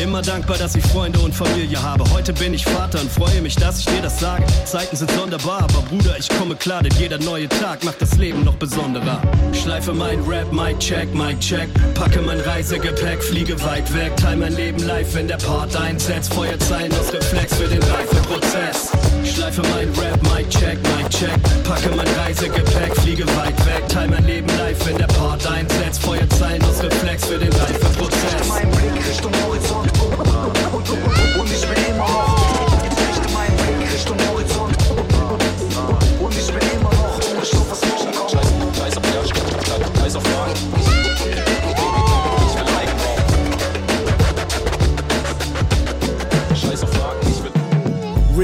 Immer 0.00 0.22
dankbar, 0.22 0.56
dass 0.58 0.74
ich 0.74 0.84
Freunde 0.86 1.20
und 1.20 1.32
Familie 1.34 1.80
habe. 1.80 2.04
Heute 2.12 2.32
bin 2.32 2.52
ich 2.52 2.64
Vater 2.64 3.00
und 3.00 3.10
freue 3.10 3.40
mich, 3.40 3.54
dass 3.54 3.78
ich 3.78 3.86
dir 3.86 4.02
das 4.02 4.18
sage. 4.18 4.44
Zeiten 4.64 4.96
sind 4.96 5.10
sonderbar, 5.12 5.62
aber 5.62 5.82
Bruder, 5.82 6.16
ich 6.18 6.28
komme 6.28 6.56
klar, 6.56 6.82
denn 6.82 6.92
jeder 6.98 7.18
neue 7.18 7.48
Tag 7.48 7.84
macht 7.84 8.02
das 8.02 8.16
Leben 8.16 8.44
noch 8.44 8.56
besonderer. 8.56 9.22
Schleife 9.52 9.92
mein 9.92 10.20
Rap, 10.22 10.52
my 10.52 10.76
check, 10.78 11.14
my 11.14 11.38
check. 11.38 11.68
Packe 11.94 12.20
mein 12.20 12.40
Reisegepäck, 12.40 13.22
fliege 13.22 13.60
weit 13.62 13.92
weg. 13.94 14.16
Teil 14.16 14.36
mein 14.36 14.54
Leben 14.56 14.84
live, 14.84 15.14
wenn 15.14 15.23
der 15.28 15.36
Part 15.36 15.76
einsetzt. 15.76 16.34
Feuerzeilen 16.34 16.92
aus 16.92 17.12
Reflex 17.12 17.54
für 17.54 17.68
den 17.68 17.82
Reifeprozess. 17.82 18.90
Schleife 19.24 19.62
mein 19.72 19.88
Rap, 20.00 20.22
my 20.24 20.48
check, 20.48 20.78
my 20.82 21.08
check. 21.08 21.30
Packe 21.64 21.90
mein 21.96 22.08
Reisegepäck, 22.18 22.94
fliege 22.96 23.26
weit 23.36 23.58
weg. 23.66 23.88
Teil 23.88 24.08
mein 24.08 24.24
Leben 24.24 24.48
live, 24.58 24.86
wenn 24.86 24.98
der 24.98 25.06
Part 25.06 25.46
einsetzt. 25.46 26.02
Feuerzeilen 26.02 26.62
aus 26.64 26.82
Reflex 26.82 27.26
für 27.26 27.38
den 27.38 27.52
Reifeprozess. 27.52 28.48
Mein 28.48 28.70
Blick 28.70 29.08
Richtung 29.08 29.32
Horizont 29.46 29.94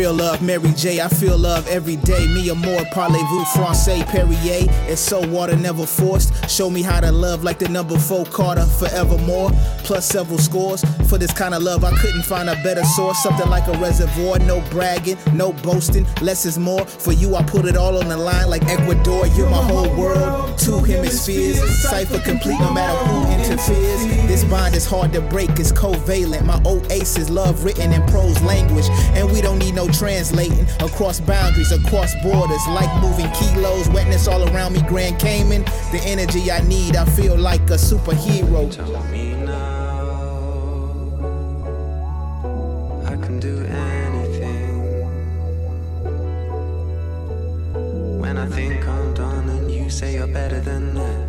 Real 0.01 0.15
love, 0.15 0.41
Mary 0.41 0.73
J. 0.73 1.03
I 1.03 1.09
feel 1.09 1.37
love 1.37 1.69
every 1.69 1.97
day. 1.97 2.27
Me 2.29 2.51
more 2.55 2.81
parlez-vous 2.95 3.45
français, 3.53 4.03
Perrier. 4.07 4.65
It's 4.89 4.99
so 4.99 5.21
water, 5.29 5.55
never 5.57 5.85
forced. 5.85 6.33
Show 6.49 6.71
me 6.71 6.81
how 6.81 7.01
to 7.01 7.13
love 7.13 7.45
like 7.45 7.59
the 7.59 7.69
number 7.69 7.99
four 7.99 8.25
Carter 8.25 8.65
forevermore. 8.65 9.51
Plus 9.85 10.07
several 10.07 10.39
scores. 10.39 10.83
For 11.07 11.19
this 11.19 11.35
kind 11.35 11.53
of 11.53 11.63
love, 11.63 11.85
I 11.85 11.91
couldn't 11.99 12.23
find 12.23 12.49
a 12.49 12.55
better 12.63 12.83
source. 12.97 13.23
Something 13.23 13.51
like 13.51 13.69
a 13.69 13.73
reservoir. 13.73 14.39
No 14.39 14.63
bragging, 14.71 15.19
no 15.35 15.53
boasting. 15.53 16.07
Less 16.23 16.47
is 16.47 16.59
more. 16.59 16.87
For 16.87 17.13
you, 17.13 17.37
I 17.37 17.43
put 17.43 17.67
it 17.67 17.77
all 17.77 17.99
on 17.99 18.09
the 18.09 18.17
line 18.17 18.49
like 18.49 18.65
Ecuador. 18.71 19.27
You're 19.27 19.51
my 19.51 19.63
whole 19.63 19.95
world. 19.99 20.59
Two 20.59 20.79
hemispheres. 20.79 21.61
Cipher 21.83 22.21
complete 22.21 22.59
no 22.59 22.73
matter 22.73 22.97
who 23.05 23.31
interferes. 23.35 24.07
This 24.27 24.45
bond 24.45 24.75
is 24.75 24.87
hard 24.87 25.13
to 25.13 25.21
break. 25.21 25.51
It's 25.59 25.73
covalent. 25.73 26.47
My 26.47 26.59
old 26.65 26.91
ace 26.91 27.19
is 27.19 27.29
love 27.29 27.65
written 27.65 27.93
in 27.93 28.03
prose 28.07 28.41
language. 28.43 28.89
And 29.13 29.31
we 29.31 29.43
don't 29.43 29.59
need 29.59 29.75
no 29.75 29.90
translating 29.93 30.67
across 30.81 31.21
boundaries, 31.21 31.73
across 31.73 32.15
borders, 32.23 32.67
like 32.69 32.91
moving 33.03 33.31
kilos, 33.33 33.89
wetness 33.91 34.27
all 34.29 34.43
around 34.51 34.73
me, 34.73 34.83
Grand 34.83 35.19
Cayman. 35.19 35.65
The 35.93 36.01
energy 36.05 36.51
I 36.51 36.61
need, 36.63 36.97
I 36.97 37.05
feel 37.05 37.37
like 37.37 37.63
a 37.71 37.79
superhero. 37.79 38.71
Tell 38.71 39.05
me 39.05 39.35
now, 39.35 39.61
I 43.07 43.17
can 43.17 43.39
do 43.41 43.65
anything. 43.65 44.81
When 48.21 48.37
I 48.37 48.47
think 48.47 48.87
I'm 48.87 49.15
done 49.15 49.49
and 49.49 49.71
you 49.71 49.91
say 49.91 50.15
you're 50.15 50.27
better 50.27 50.61
than 50.61 50.95
that, 50.95 51.20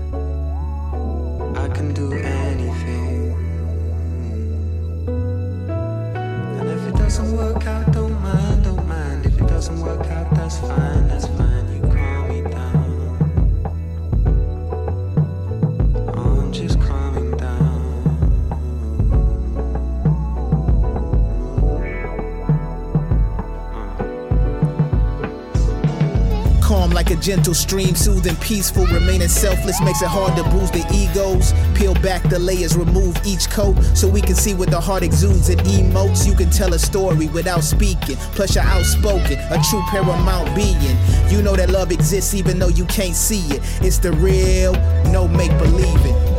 gentle 27.21 27.53
stream, 27.53 27.95
soothing, 27.95 28.35
peaceful, 28.37 28.85
remaining 28.87 29.27
selfless 29.27 29.79
makes 29.81 30.01
it 30.01 30.07
hard 30.07 30.35
to 30.35 30.43
bruise 30.49 30.71
the 30.71 30.85
egos. 30.93 31.53
Peel 31.77 31.93
back 31.95 32.21
the 32.29 32.39
layers, 32.39 32.75
remove 32.75 33.15
each 33.25 33.49
coat 33.49 33.75
so 33.95 34.07
we 34.07 34.21
can 34.21 34.35
see 34.35 34.53
what 34.53 34.71
the 34.71 34.79
heart 34.79 35.03
exudes 35.03 35.49
and 35.49 35.61
emotes. 35.61 36.27
You 36.27 36.35
can 36.35 36.49
tell 36.49 36.73
a 36.73 36.79
story 36.79 37.27
without 37.27 37.63
speaking, 37.63 38.17
plus 38.33 38.55
you're 38.55 38.63
outspoken, 38.63 39.37
a 39.51 39.61
true 39.69 39.83
paramount 39.89 40.55
being. 40.55 40.97
You 41.29 41.41
know 41.41 41.55
that 41.55 41.69
love 41.69 41.91
exists 41.91 42.33
even 42.33 42.59
though 42.59 42.69
you 42.69 42.85
can't 42.85 43.15
see 43.15 43.41
it. 43.55 43.61
It's 43.85 43.99
the 43.99 44.11
real, 44.13 44.73
no 45.11 45.27
make 45.27 45.55
believing. 45.59 46.15
Hey 46.15 46.30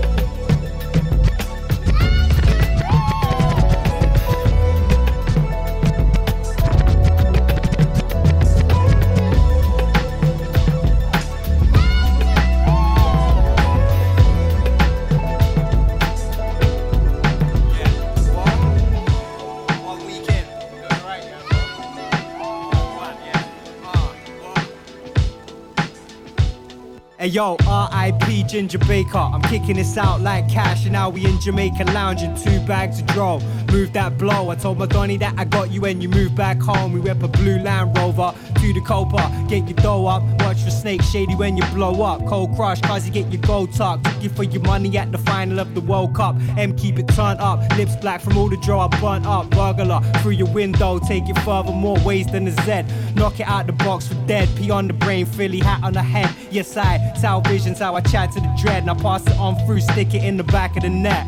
yo, 27.33 27.57
RIP 28.03 28.49
Ginger 28.49 28.79
Baker. 28.79 29.19
I'm 29.19 29.43
kicking 29.43 29.77
this 29.77 29.97
out 29.97 30.21
like 30.21 30.49
cash, 30.49 30.85
and 30.85 30.93
now 30.93 31.09
we 31.09 31.25
in 31.25 31.41
Jamaica 31.41 31.85
lounging. 31.93 32.35
Two 32.35 32.59
bags 32.67 32.99
of 33.01 33.07
draw. 33.07 33.39
Move 33.71 33.93
that 33.93 34.19
blow. 34.19 34.51
I 34.51 34.57
told 34.57 34.79
my 34.79 34.87
Donny 34.87 35.17
that 35.19 35.35
I 35.39 35.45
got 35.45 35.71
you 35.71 35.81
when 35.81 36.01
you 36.01 36.09
move 36.09 36.35
back 36.35 36.61
home. 36.61 36.93
We 36.93 37.01
whip 37.01 37.23
a 37.23 37.29
blue 37.29 37.59
Land 37.59 37.97
Rover 37.97 38.35
to 38.57 38.73
the 38.73 38.81
Copa. 38.81 39.31
Get 39.49 39.69
your 39.69 39.77
dough 39.77 40.07
up. 40.07 40.23
Watch 40.43 40.63
for 40.63 40.71
Snake 40.71 41.03
Shady 41.03 41.35
when 41.37 41.57
you 41.57 41.65
blow 41.67 42.03
up. 42.03 42.27
Cold 42.27 42.57
crush, 42.57 42.81
cause 42.81 43.07
you 43.07 43.13
get 43.13 43.33
your 43.33 43.41
gold 43.43 43.73
tuck. 43.73 44.03
Took 44.03 44.23
you 44.23 44.31
for 44.31 44.45
your 44.45 44.63
money 44.63 44.97
at 44.99 45.13
the 45.13 45.19
final 45.19 45.61
of 45.61 45.75
the 45.75 45.81
World 45.81 46.15
Cup. 46.15 46.37
M 46.59 46.75
keep 46.77 46.99
it 46.99 47.09
turned 47.09 47.41
up. 47.41 47.61
Lips 47.77 47.97
black 47.97 48.21
from 48.21 48.37
all 48.37 48.49
the 48.49 48.57
draw 48.59 48.89
I 48.89 49.01
burnt 49.01 49.27
up. 49.27 49.51
Burglar 49.51 50.01
through 50.23 50.33
your 50.33 50.53
window. 50.53 50.99
Take 50.99 51.29
it 51.29 51.39
further, 51.41 51.73
more 51.73 51.99
ways 52.01 52.27
than 52.27 52.49
a 52.49 52.51
Z. 52.63 52.85
Knock 53.15 53.39
it 53.39 53.47
out 53.47 53.67
the 53.67 53.73
box 53.73 54.09
for 54.09 54.15
dead. 54.27 54.49
Pee 54.57 54.71
on 54.71 54.89
the 54.89 54.95
brain, 54.95 55.25
Philly 55.25 55.61
hat 55.61 55.85
on 55.85 55.93
the 55.93 56.03
head. 56.03 56.35
Yes, 56.51 56.77
I. 56.77 57.13
Salvation's 57.15 57.81
how 57.93 57.97
I 57.97 58.01
chat 58.01 58.33
to 58.33 58.41
the 58.41 58.55
dread. 58.57 58.83
and 58.83 58.91
I 58.91 58.95
pass 58.95 59.27
it 59.27 59.37
on 59.39 59.55
through, 59.67 59.81
stick 59.81 60.15
it 60.15 60.25
in 60.25 60.37
the 60.37 60.45
back 60.45 60.77
of 60.77 60.83
the 60.83 60.91
net. 60.91 61.27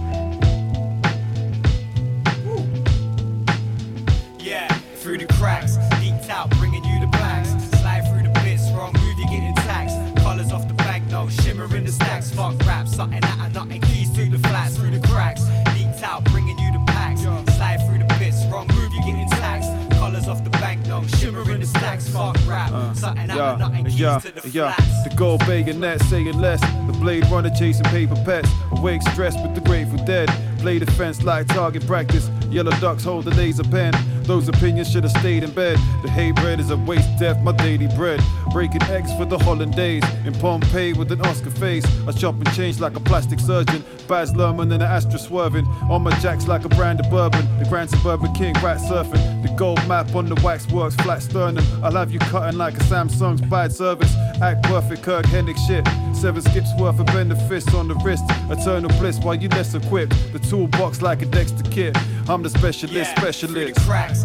In 22.14 22.32
the 22.32 22.38
stacks. 22.38 22.40
Fuck 22.40 22.48
rap, 22.48 22.72
uh, 22.72 22.94
something 22.94 23.28
Yeah. 23.28 23.58
Yeah, 23.88 24.18
to 24.18 24.30
the 24.40 24.48
yeah. 24.50 24.72
flats. 24.74 25.04
The 25.08 25.14
gold 25.16 25.40
bayonet 25.46 26.00
saying 26.02 26.38
less. 26.38 26.60
The 26.60 26.96
blade 27.00 27.26
runner 27.26 27.50
chasing 27.50 27.84
paper 27.86 28.16
pets. 28.24 28.48
Awake 28.72 29.02
stressed 29.02 29.40
with 29.42 29.54
the 29.54 29.60
grateful 29.60 29.98
dead. 30.04 30.30
Play 30.64 30.78
defense 30.78 31.22
like 31.22 31.46
target 31.48 31.86
practice. 31.86 32.30
Yellow 32.48 32.70
ducks 32.80 33.04
hold 33.04 33.26
the 33.26 33.30
laser 33.32 33.64
pen. 33.64 33.92
Those 34.22 34.48
opinions 34.48 34.90
should 34.90 35.04
have 35.04 35.12
stayed 35.12 35.44
in 35.44 35.50
bed. 35.50 35.76
The 36.02 36.08
hay 36.08 36.32
bread 36.32 36.58
is 36.58 36.70
a 36.70 36.76
waste 36.78 37.18
death, 37.18 37.38
my 37.42 37.52
daily 37.52 37.86
bread. 37.88 38.18
Breaking 38.50 38.82
eggs 38.84 39.12
for 39.12 39.26
the 39.26 39.36
hollandaise. 39.36 40.02
In 40.24 40.32
Pompeii 40.32 40.94
with 40.94 41.12
an 41.12 41.20
Oscar 41.26 41.50
face. 41.50 41.84
I 42.08 42.12
chop 42.12 42.36
and 42.36 42.50
change 42.54 42.80
like 42.80 42.96
a 42.96 43.00
plastic 43.00 43.40
surgeon. 43.40 43.84
Baz 44.08 44.32
Luhrmann 44.32 44.72
and 44.72 44.82
an 44.82 44.82
Astra 44.82 45.18
swerving. 45.18 45.66
On 45.90 46.02
my 46.02 46.18
jacks 46.20 46.48
like 46.48 46.64
a 46.64 46.70
brand 46.70 46.98
of 46.98 47.10
bourbon. 47.10 47.46
The 47.58 47.68
grand 47.68 47.90
suburban 47.90 48.32
king 48.32 48.54
rat 48.62 48.78
surfing. 48.78 49.42
The 49.42 49.50
gold 49.56 49.86
map 49.86 50.14
on 50.14 50.30
the 50.30 50.40
waxworks, 50.42 50.94
flat 50.96 51.22
sternum. 51.22 51.62
I'll 51.84 51.92
have 51.92 52.10
you 52.10 52.20
cutting 52.20 52.56
like 52.56 52.72
a 52.72 52.84
Samsung's 52.84 53.42
bad 53.42 53.70
service. 53.70 54.14
Act 54.44 54.62
perfect, 54.64 55.02
Curt 55.02 55.24
Hennig 55.24 55.56
shit. 55.66 55.86
Seven 56.14 56.42
skips 56.42 56.68
worth 56.78 57.00
of 57.00 57.06
benefits 57.06 57.72
on 57.72 57.88
the 57.88 57.94
wrist. 58.04 58.24
Eternal 58.50 58.90
bliss 59.00 59.18
while 59.20 59.34
you 59.34 59.48
less 59.48 59.72
equipped. 59.74 60.14
The 60.34 60.38
toolbox 60.38 61.00
like 61.00 61.22
a 61.22 61.26
Dexter 61.26 61.64
kit. 61.70 61.96
I'm 62.28 62.42
the 62.42 62.50
specialist, 62.50 62.94
Yeah, 62.94 63.14
specialist. 63.18 63.74
the 63.74 63.80
cracks, 63.80 64.22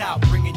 out, 0.00 0.22
bringing 0.22 0.47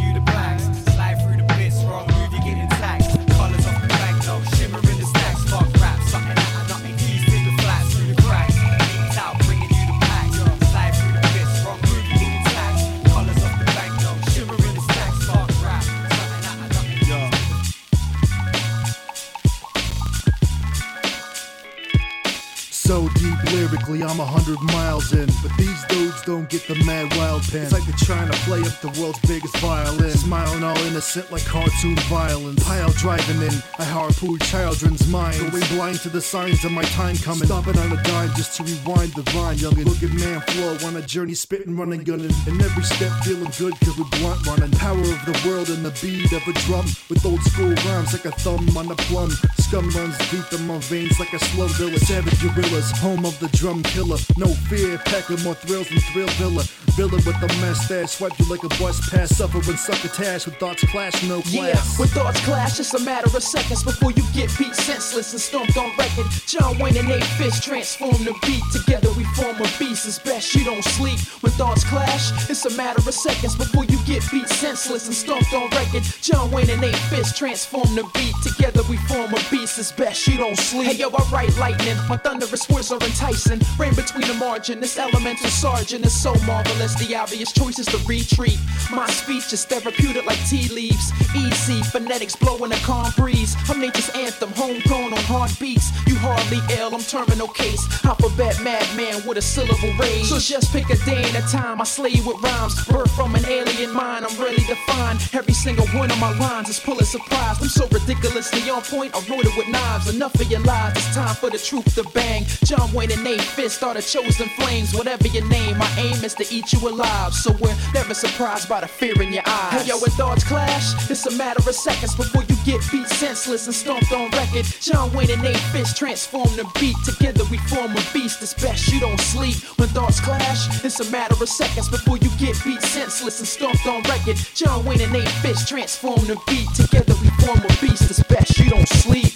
lyrically, 23.52 24.04
I'm 24.04 24.20
a 24.20 24.26
hundred 24.26 24.60
miles 24.74 25.14
in. 25.14 25.28
But 25.44 25.52
these 25.58 25.84
dudes 25.86 26.22
don't 26.24 26.50
get 26.50 26.68
the 26.68 26.76
mad 26.86 27.16
wild 27.18 27.44
pen. 27.44 27.64
It's 27.64 27.74
like 27.74 27.86
they're 27.86 28.06
trying 28.06 28.30
to 28.32 28.38
play 28.48 28.62
up 28.62 28.80
the 28.82 28.90
world's 29.00 29.20
biggest 29.28 29.56
violin. 29.58 30.12
Smiling 30.12 30.64
all 30.64 30.78
innocent 30.86 31.32
like 31.32 31.46
cartoon 31.46 31.96
violence. 32.10 32.64
Pile 32.64 32.92
driving 32.92 33.42
in, 33.42 33.54
I 33.80 33.84
harpoon 33.84 34.40
children's 34.40 35.08
minds. 35.08 35.40
Going 35.40 35.64
blind 35.76 36.00
to 36.02 36.10
the 36.10 36.22
signs 36.22 36.64
of 36.66 36.72
my 36.72 36.84
time 36.96 37.16
coming. 37.18 37.46
Stopping 37.46 37.78
on 37.78 37.92
a 37.92 38.02
dime 38.04 38.32
just 38.36 38.56
to 38.58 38.64
rewind 38.64 39.14
the 39.14 39.24
vine. 39.32 39.58
Youngin' 39.58 39.86
looking 39.86 40.16
man 40.20 40.42
flow 40.42 40.78
on 40.88 40.96
a 40.96 41.02
journey, 41.02 41.34
spitting, 41.34 41.76
running, 41.76 42.04
gunning. 42.04 42.34
And 42.48 42.62
every 42.62 42.84
step 42.84 43.12
feeling 43.24 43.52
good 43.58 43.74
cause 43.82 43.98
we're 43.98 44.10
blunt 44.20 44.46
running. 44.48 44.72
Power 44.72 45.00
of 45.00 45.22
the 45.26 45.36
world 45.46 45.70
and 45.70 45.84
the 45.84 45.92
beat 46.02 46.32
of 46.32 46.48
a 46.48 46.54
drum. 46.66 46.86
With 47.10 47.26
old 47.26 47.42
school 47.44 47.74
rhymes 47.86 48.14
like 48.14 48.26
a 48.26 48.32
thumb 48.32 48.66
on 48.78 48.92
a 48.92 48.96
plum. 49.08 49.32
Scum 49.60 49.90
runs 49.92 50.18
deep 50.30 50.48
in 50.54 50.66
my 50.68 50.78
veins 50.80 51.20
like 51.20 51.34
a 51.34 51.40
slow 51.40 51.68
villa. 51.68 52.00
Savage 52.00 52.40
gorillas, 52.42 52.92
home 52.92 53.26
of 53.26 53.38
the 53.42 53.50
drum 53.58 53.82
killer. 53.84 54.18
No 54.38 54.48
fear, 54.70 54.98
packing 55.00 55.42
more 55.44 55.56
thrills 55.56 55.90
than 55.90 56.00
Thrill 56.14 56.30
Villa. 56.38 56.64
Villain 56.96 57.24
with 57.26 57.42
a 57.42 57.50
mustache, 57.60 58.12
swipe 58.12 58.38
you 58.38 58.46
like 58.46 58.64
a 58.64 58.70
bus 58.78 59.10
pass. 59.10 59.36
Suffering 59.36 59.64
succotash 59.64 60.46
with 60.46 60.56
thoughts 60.56 60.84
clash, 60.92 61.24
no 61.24 61.42
class. 61.42 61.56
Yeah, 61.56 61.82
when 61.98 62.08
thoughts 62.10 62.40
clash, 62.46 62.80
it's 62.80 62.94
a 62.94 63.00
matter 63.00 63.36
of 63.36 63.44
seconds 63.44 63.84
before 63.84 64.12
you 64.12 64.24
get 64.34 64.50
beat 64.60 64.76
senseless 64.76 65.34
and 65.34 65.42
stomped 65.42 65.76
on 65.78 65.90
record. 65.98 66.28
John 66.46 66.78
Wayne 66.78 66.98
and 66.98 67.08
Nate 67.08 67.24
Fish 67.40 67.60
transform 67.62 68.24
the 68.24 68.38
beat. 68.46 68.62
Together 68.72 69.10
we 69.18 69.24
form 69.34 69.58
a 69.58 69.68
beast. 69.80 70.06
It's 70.06 70.20
best 70.20 70.54
you 70.54 70.64
don't 70.64 70.84
sleep. 70.84 71.20
When 71.42 71.52
thoughts 71.54 71.84
clash, 71.86 72.50
it's 72.50 72.66
a 72.66 72.78
matter 72.78 73.00
of 73.00 73.14
seconds 73.14 73.56
before 73.56 73.86
you 73.86 73.98
get 74.06 74.22
beat 74.30 74.48
senseless 74.50 75.08
and 75.08 75.16
stomped 75.16 75.52
on 75.54 75.70
record. 75.72 76.04
John 76.22 76.52
Wayne 76.52 76.70
and 76.70 76.82
Nate 76.82 76.96
Fish 77.10 77.32
transform 77.32 77.96
the 77.96 78.04
beat. 78.14 78.36
Together 78.44 78.84
we 78.90 78.98
form 79.10 79.34
a 79.34 79.42
beast. 79.50 79.80
It's 79.80 79.92
best 79.92 80.28
you 80.28 80.38
don't 80.38 80.58
sleep. 80.58 80.88
Hey 80.88 80.98
yo, 80.98 81.10
I 81.10 81.24
write 81.32 81.58
lightning. 81.58 81.98
My 82.08 82.18
thunderous 82.18 82.70
words 82.70 82.92
are 82.92 83.00
enticing. 83.32 83.62
Rain 83.78 83.96
between 83.96 84.28
the 84.28 84.34
margin. 84.34 84.80
This 84.80 84.98
elemental 84.98 85.50
sergeant 85.50 86.06
is 86.06 86.14
so 86.14 86.34
marvelous. 86.46 86.96
The 86.96 87.16
obvious 87.16 87.52
choice 87.52 87.80
is 87.80 87.88
to 87.88 87.98
retreat. 88.08 88.60
My 88.92 89.08
speech 89.08 89.54
is 89.54 89.66
therapeutic 89.66 90.26
like 90.26 90.40
tea 90.48 90.68
leaves. 90.70 91.12
Easy 91.36 91.82
phonetics 91.84 92.36
blowing 92.36 92.72
a 92.72 92.78
calm 92.78 93.12
breeze. 93.18 93.56
I'm 93.70 93.80
nature's 93.80 94.10
anthem, 94.10 94.52
homegrown 94.52 95.14
on 95.14 95.24
hard 95.24 95.52
beats. 95.60 95.92
You 96.08 96.16
hardly 96.16 96.60
ill, 96.78 96.94
I'm 96.94 97.02
terminal 97.02 97.48
case. 97.48 97.82
Alphabet 98.04 98.60
madman 98.64 99.26
with 99.28 99.38
a 99.38 99.42
syllable 99.42 99.94
rage. 100.00 100.26
So 100.26 100.40
just 100.40 100.72
pick 100.72 100.90
a 100.90 100.98
day 101.06 101.24
and 101.24 101.38
a 101.38 101.48
time. 101.48 101.82
I 101.82 101.86
slay 101.86 102.14
with 102.26 102.42
rhymes. 102.42 102.86
Birth 102.86 103.12
from 103.16 103.36
an 103.36 103.46
alien 103.46 103.94
mind. 103.94 104.26
I'm 104.26 104.38
really 104.40 104.64
defined. 104.66 105.20
Every 105.34 105.54
single 105.54 105.88
one 105.88 106.12
of 106.12 106.20
my 106.20 106.38
lines 106.38 106.70
is 106.70 106.82
of 106.86 107.08
surprise. 107.08 107.62
I'm 107.62 107.70
so 107.70 107.88
ridiculously 107.88 108.70
on 108.70 108.82
point. 108.82 109.16
I 109.16 109.20
wrote 109.30 109.46
it 109.46 109.56
with 109.58 109.68
knives. 109.70 110.14
Enough 110.14 110.36
of 110.36 110.52
your 110.52 110.60
lies. 110.62 110.94
It's 110.96 111.16
time 111.16 111.36
for 111.36 111.50
the 111.50 111.58
truth 111.58 111.96
to 111.96 112.04
bang. 112.14 112.46
John 112.66 112.92
Wayne 112.94 113.12
and 113.12 113.21
Nate 113.24 113.42
Fist 113.42 113.84
are 113.84 113.94
the 113.94 114.02
chosen 114.02 114.50
flames. 114.50 114.94
Whatever 114.96 115.28
your 115.28 115.48
name, 115.48 115.78
my 115.78 115.90
aim 115.98 116.24
is 116.24 116.34
to 116.36 116.46
eat 116.54 116.74
you 116.74 116.80
alive. 116.88 117.34
So 117.34 117.52
we're 117.60 117.76
never 117.94 118.14
surprised 118.14 118.68
by 118.68 118.82
the 118.82 118.88
fear 118.88 119.20
in 119.22 119.32
your 119.32 119.44
eyes. 119.46 119.82
Hey 119.82 119.88
yo, 119.88 119.98
when 120.00 120.12
thoughts 120.12 120.44
clash, 120.44 121.10
it's 121.10 121.26
a 121.28 121.32
matter 121.32 121.60
of 121.68 121.76
seconds 121.76 122.16
before 122.16 122.44
you 122.44 122.56
get 122.66 122.82
beat 122.92 123.08
senseless 123.08 123.68
and 123.68 123.76
stomped 123.76 124.12
on 124.12 124.32
record. 124.32 124.66
John 124.82 125.14
Wayne 125.14 125.32
and 125.32 125.42
Nate 125.42 125.66
Fist 125.72 125.98
transform 125.98 126.50
the 126.56 126.66
beat. 126.80 126.96
Together 127.06 127.44
we 127.52 127.58
form 127.70 127.92
a 127.92 128.04
beast. 128.14 128.42
It's 128.42 128.54
best 128.54 128.92
you 128.92 129.00
don't 129.00 129.20
sleep. 129.20 129.58
When 129.78 129.90
thoughts 129.90 130.20
clash, 130.20 130.84
it's 130.84 131.00
a 131.00 131.12
matter 131.12 131.36
of 131.42 131.50
seconds 131.50 131.90
before 131.90 132.18
you 132.18 132.30
get 132.40 132.58
beat 132.64 132.82
senseless 132.82 133.40
and 133.40 133.48
stomped 133.48 133.86
on 133.86 134.02
record. 134.04 134.38
John 134.56 134.84
Wayne 134.86 135.02
and 135.02 135.14
Nate 135.14 135.36
Fist 135.44 135.68
transform 135.68 136.22
the 136.26 136.40
beat. 136.48 136.70
Together 136.76 137.14
we 137.22 137.30
form 137.46 137.60
a 137.60 137.82
beast. 137.82 138.10
It's 138.10 138.24
best 138.24 138.58
you 138.58 138.70
don't 138.70 138.90
sleep. 138.90 139.34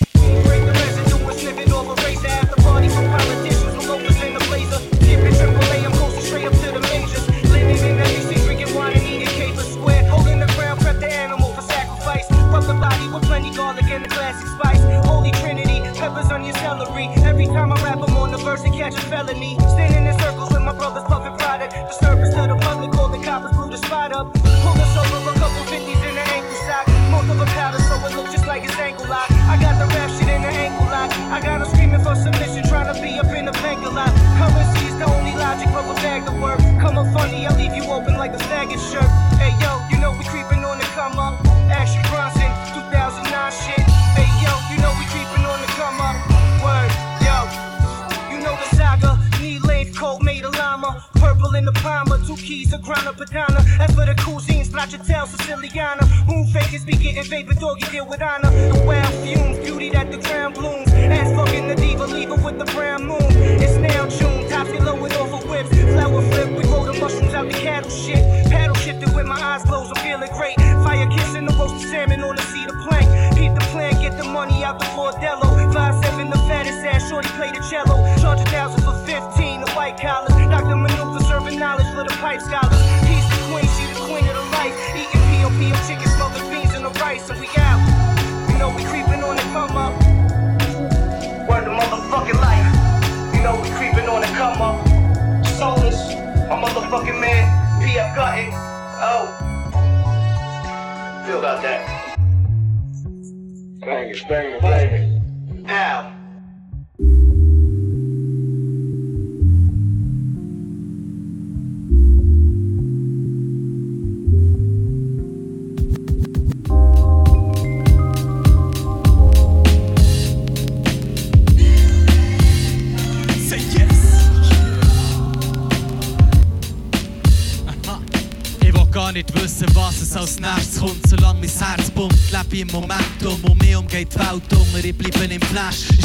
Bang 103.86 104.10
it, 104.10 104.28
bang 104.28 104.52
it, 104.52 104.62
bang 104.62 105.22
it. 105.68 106.15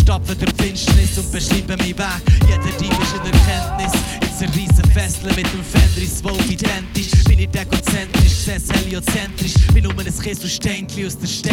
Flash, 0.00 0.02
ich 0.02 0.02
stapfe 0.02 0.36
durch 0.36 0.52
die 0.52 0.62
Finsternis 0.62 1.18
und 1.18 1.32
beschreibe 1.32 1.76
meinen 1.76 1.98
Weg. 1.98 2.06
Jeder 2.48 2.78
Dieb 2.78 2.92
ist 3.02 3.14
eine 3.14 3.32
Erkenntnis. 3.32 3.92
Jetzt 4.22 4.42
ein 4.42 4.50
riesen 4.50 4.92
Fessel 4.92 5.26
mit 5.34 5.46
dem 5.52 5.64
Fenris, 5.64 6.22
wo 6.22 6.30
identisch. 6.50 7.24
Bin 7.24 7.38
ich 7.38 7.48
dekonzentrisch, 7.48 8.32
seh's 8.44 8.70
heliozentrisch. 8.72 9.54
Bin 9.72 9.84
nur 9.84 9.98
ein 9.98 10.04
Kiss 10.04 10.40
und 10.40 10.50
aus 11.06 11.18
der 11.18 11.26
Steinzeit. 11.26 11.49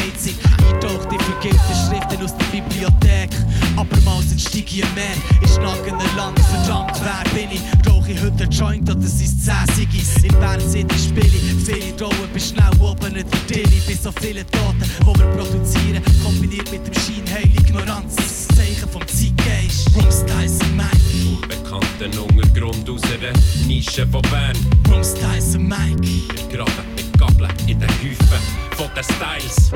Aus 22.89 23.02
einer 23.04 23.34
Nische 23.65 24.08
von 24.08 24.21
Bern. 24.23 24.56
Rumstyles 24.89 25.56
und 25.56 25.67
Mike. 25.67 26.02
Wir 26.02 26.58
graben 26.58 26.71
mit 26.95 27.19
Gabeln 27.19 27.52
in 27.67 27.80
den 27.80 27.89
Häufen 27.89 28.39
von 28.78 28.89
den 28.95 29.04
Styles. 29.04 29.71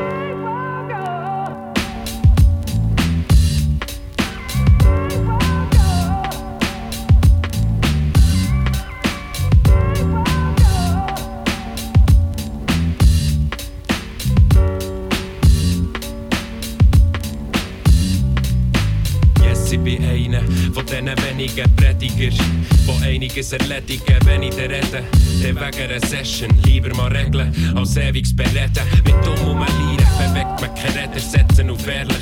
Von 20.73 20.85
diesen 20.85 21.07
wenigen 21.07 21.75
Prediger, 21.75 22.29
die 22.29 23.05
einiges 23.05 23.51
erledigen, 23.53 24.17
wenn 24.25 24.43
ich 24.43 24.55
dann 24.55 24.71
rede. 24.71 25.03
Dann 25.41 25.55
wegen 25.55 25.91
einer 25.91 25.99
Session 26.07 26.49
lieber 26.63 26.95
mal 26.95 27.11
regeln, 27.11 27.53
als 27.75 27.97
ewiges 27.97 28.35
Bereden. 28.35 28.83
Mit 29.05 29.15
dumm 29.25 29.47
um 29.47 29.59
Lieren 29.59 30.07
bewegt 30.17 30.61
man 30.61 30.75
kein 30.75 30.93
Räder, 30.93 31.19
setzen 31.19 31.69
auf 31.69 31.87
ehrlich. 31.87 32.17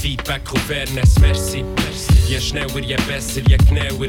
Feedback 0.00 0.52
und 0.52 0.60
Fairness, 0.60 1.18
merci. 1.20 1.64
Je 2.28 2.40
schneller, 2.40 2.80
je 2.80 2.96
besser, 3.08 3.42
je 3.48 3.56
genauer, 3.56 4.08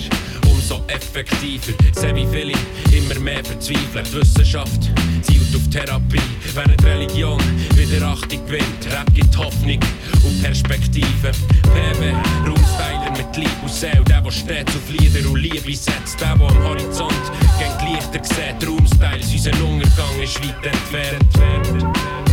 umso 0.70 0.84
effektiver. 0.88 1.74
Seh 1.94 2.14
wie 2.14 2.28
viele 2.28 2.54
immer 2.92 3.20
mehr 3.20 3.44
verzweifeln. 3.44 4.06
Die 4.06 4.14
Wissenschaft 4.14 4.92
zielt 5.22 5.56
auf 5.56 5.70
Therapie, 5.70 6.22
während 6.54 6.84
Religion 6.84 7.40
wieder 7.76 8.06
Achtung 8.06 8.46
gewinnt. 8.46 8.86
Rap 8.92 9.14
gibt 9.14 9.38
Hoffnung 9.38 9.80
und 10.24 10.44
Perspektive. 10.44 11.32
PW, 11.62 12.14
Raumstyler 12.46 13.12
mit 13.12 13.38
Lieb 13.38 13.50
und 13.62 13.72
Seele, 13.72 14.04
der, 14.08 14.22
der 14.22 14.32
stets 14.32 14.76
auf 14.76 14.90
Lieder 14.90 15.30
und 15.30 15.38
Liebe 15.38 15.76
setzt. 15.76 16.20
Der, 16.20 16.36
der 16.36 16.48
am 16.48 16.64
Horizont 16.64 17.14
gegen 17.58 17.94
Lichter 17.94 18.24
sieht. 18.24 18.68
Raumstyles, 18.68 19.32
unser 19.32 19.64
Untergang 19.64 20.22
ist 20.22 20.40
weit 20.42 20.66
entfernt. 20.66 22.27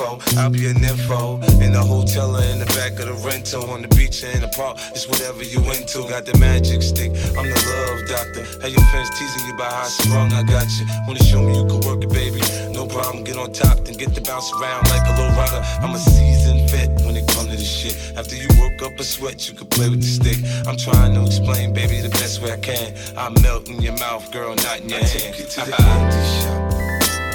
Info, 0.00 0.40
I'll 0.40 0.50
be 0.50 0.66
an 0.66 0.82
info. 0.82 1.36
In 1.60 1.72
the 1.72 1.82
hotel 1.82 2.36
or 2.36 2.42
in 2.42 2.58
the 2.58 2.66
back 2.76 2.92
of 2.98 3.06
the 3.06 3.16
rental, 3.26 3.70
on 3.70 3.82
the 3.82 3.88
beach 3.88 4.24
or 4.24 4.30
in 4.30 4.40
the 4.40 4.48
park, 4.48 4.78
it's 4.92 5.06
whatever 5.06 5.42
you 5.42 5.60
into. 5.72 6.08
Got 6.08 6.24
the 6.24 6.36
magic 6.38 6.82
stick, 6.82 7.10
I'm 7.36 7.46
the 7.48 7.60
love 7.68 8.00
doctor. 8.08 8.44
Hey, 8.60 8.70
your 8.72 8.84
friends 8.90 9.10
teasing 9.18 9.46
you 9.46 9.54
about 9.54 9.72
how 9.72 9.84
I 9.84 9.88
sprung, 9.88 10.32
I 10.32 10.42
got 10.42 10.68
you. 10.78 10.86
Wanna 11.06 11.22
show 11.22 11.42
me 11.42 11.56
you 11.56 11.66
can 11.66 11.80
work 11.84 12.02
it, 12.02 12.12
baby? 12.12 12.40
No 12.72 12.86
problem, 12.86 13.24
get 13.24 13.36
on 13.36 13.52
top, 13.52 13.84
then 13.84 13.94
get 13.94 14.14
to 14.14 14.22
bounce 14.22 14.50
around 14.52 14.88
like 14.88 15.04
a 15.04 15.12
low 15.20 15.28
rider. 15.36 15.60
I'm 15.84 15.94
a 15.94 15.98
seasoned 15.98 16.70
vet 16.70 16.88
when 17.04 17.16
it 17.16 17.26
comes 17.28 17.50
to 17.50 17.56
this 17.56 17.68
shit. 17.68 17.96
After 18.16 18.36
you 18.36 18.48
work 18.60 18.80
up 18.82 18.98
a 18.98 19.04
sweat, 19.04 19.48
you 19.48 19.54
can 19.54 19.66
play 19.66 19.88
with 19.88 20.00
the 20.00 20.10
stick. 20.10 20.38
I'm 20.66 20.76
trying 20.76 21.14
to 21.14 21.24
explain, 21.26 21.72
baby, 21.72 22.00
the 22.00 22.10
best 22.20 22.40
way 22.42 22.52
I 22.52 22.58
can. 22.58 22.94
I 23.16 23.28
melt 23.42 23.68
in 23.68 23.82
your 23.82 23.96
mouth, 23.98 24.30
girl, 24.32 24.54
not 24.56 24.80
in 24.80 24.88
your 24.88 24.98
I 24.98 25.04
hand. 25.04 25.34
take 25.34 25.38
you 25.38 25.44
to 25.44 25.60
the 25.66 25.72
candy 25.72 26.22
shop. 26.40 26.72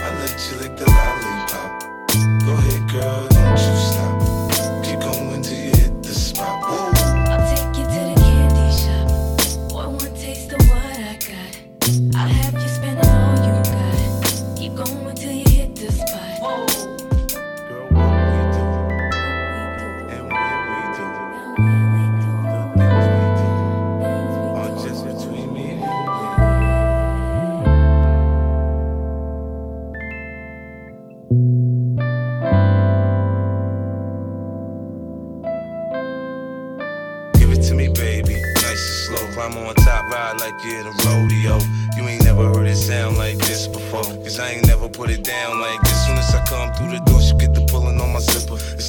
I 0.06 0.10
let 0.21 0.38
you 0.49 0.58
lick 0.62 0.78
the 0.78 0.86
lollipop. 0.86 1.14
Girl, 2.95 3.34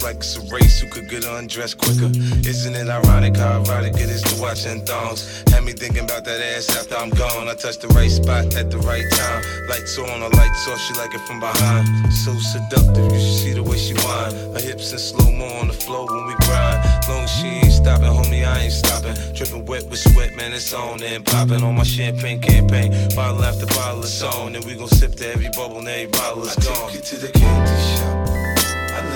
like 0.06 0.18
it's 0.18 0.36
a 0.36 0.54
race 0.54 0.78
who 0.78 0.88
could 0.88 1.08
get 1.08 1.24
undressed 1.24 1.78
quicker. 1.78 2.06
Isn't 2.46 2.76
it 2.76 2.88
ironic 2.88 3.36
how 3.36 3.58
erotic 3.58 3.94
it 3.94 4.08
is 4.08 4.22
to 4.22 4.40
watch 4.40 4.64
in 4.64 4.86
thongs? 4.86 5.42
Had 5.50 5.64
me 5.64 5.72
thinking 5.72 6.04
about 6.04 6.24
that 6.26 6.40
ass 6.40 6.70
after 6.78 6.94
I'm 6.94 7.10
gone. 7.10 7.48
I 7.48 7.54
touched 7.54 7.80
the 7.80 7.88
right 7.88 8.10
spot 8.10 8.54
at 8.54 8.70
the 8.70 8.78
right 8.86 9.02
time. 9.10 9.42
Lights 9.68 9.98
on, 9.98 10.22
a 10.22 10.28
lights 10.28 10.68
off, 10.68 10.78
she 10.78 10.94
like 10.94 11.12
it 11.12 11.22
from 11.26 11.40
behind. 11.40 11.88
So 12.22 12.32
seductive, 12.38 13.10
you 13.10 13.18
should 13.18 13.38
see 13.42 13.52
the 13.54 13.64
way 13.64 13.78
she 13.78 13.94
whine. 13.94 14.32
Her 14.54 14.60
hips 14.60 14.92
in 14.92 15.00
slow 15.00 15.28
mo 15.28 15.46
on 15.58 15.66
the 15.66 15.74
floor 15.74 16.06
when 16.06 16.26
we 16.28 16.34
grind. 16.46 16.78
Long 17.08 17.24
as 17.24 17.32
she 17.34 17.48
ain't 17.66 17.72
stopping, 17.72 18.06
homie, 18.06 18.46
I 18.46 18.62
ain't 18.62 18.72
stopping. 18.72 19.16
Dripping 19.34 19.66
wet 19.66 19.90
with 19.90 19.98
sweat, 19.98 20.36
man, 20.36 20.52
it's 20.52 20.72
on 20.72 21.02
and 21.02 21.26
popping 21.26 21.64
on 21.64 21.74
my 21.74 21.82
champagne 21.82 22.40
campaign. 22.40 22.92
Bottle 23.16 23.42
after 23.42 23.66
bottle 23.66 24.04
is 24.04 24.22
on, 24.22 24.54
and 24.54 24.64
we 24.66 24.76
gon' 24.76 24.86
sip 24.86 25.16
to 25.16 25.26
every 25.32 25.50
bubble 25.56 25.78
and 25.78 25.88
every 25.88 26.06
bottle 26.06 26.44
is 26.44 26.54
gone. 26.54 26.90
I 26.90 26.92
take 26.92 26.94
you 26.94 27.00
to 27.00 27.16
the 27.26 27.32
candy 27.32 27.96
shop. 27.96 28.15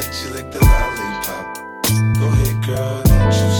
Let 0.01 0.25
you 0.25 0.31
lick 0.31 0.51
the 0.51 0.61
lollipop. 0.61 1.57
Go 2.19 2.29
ahead, 2.29 2.65
girl, 2.65 3.03
don't 3.03 3.35
you 3.35 3.60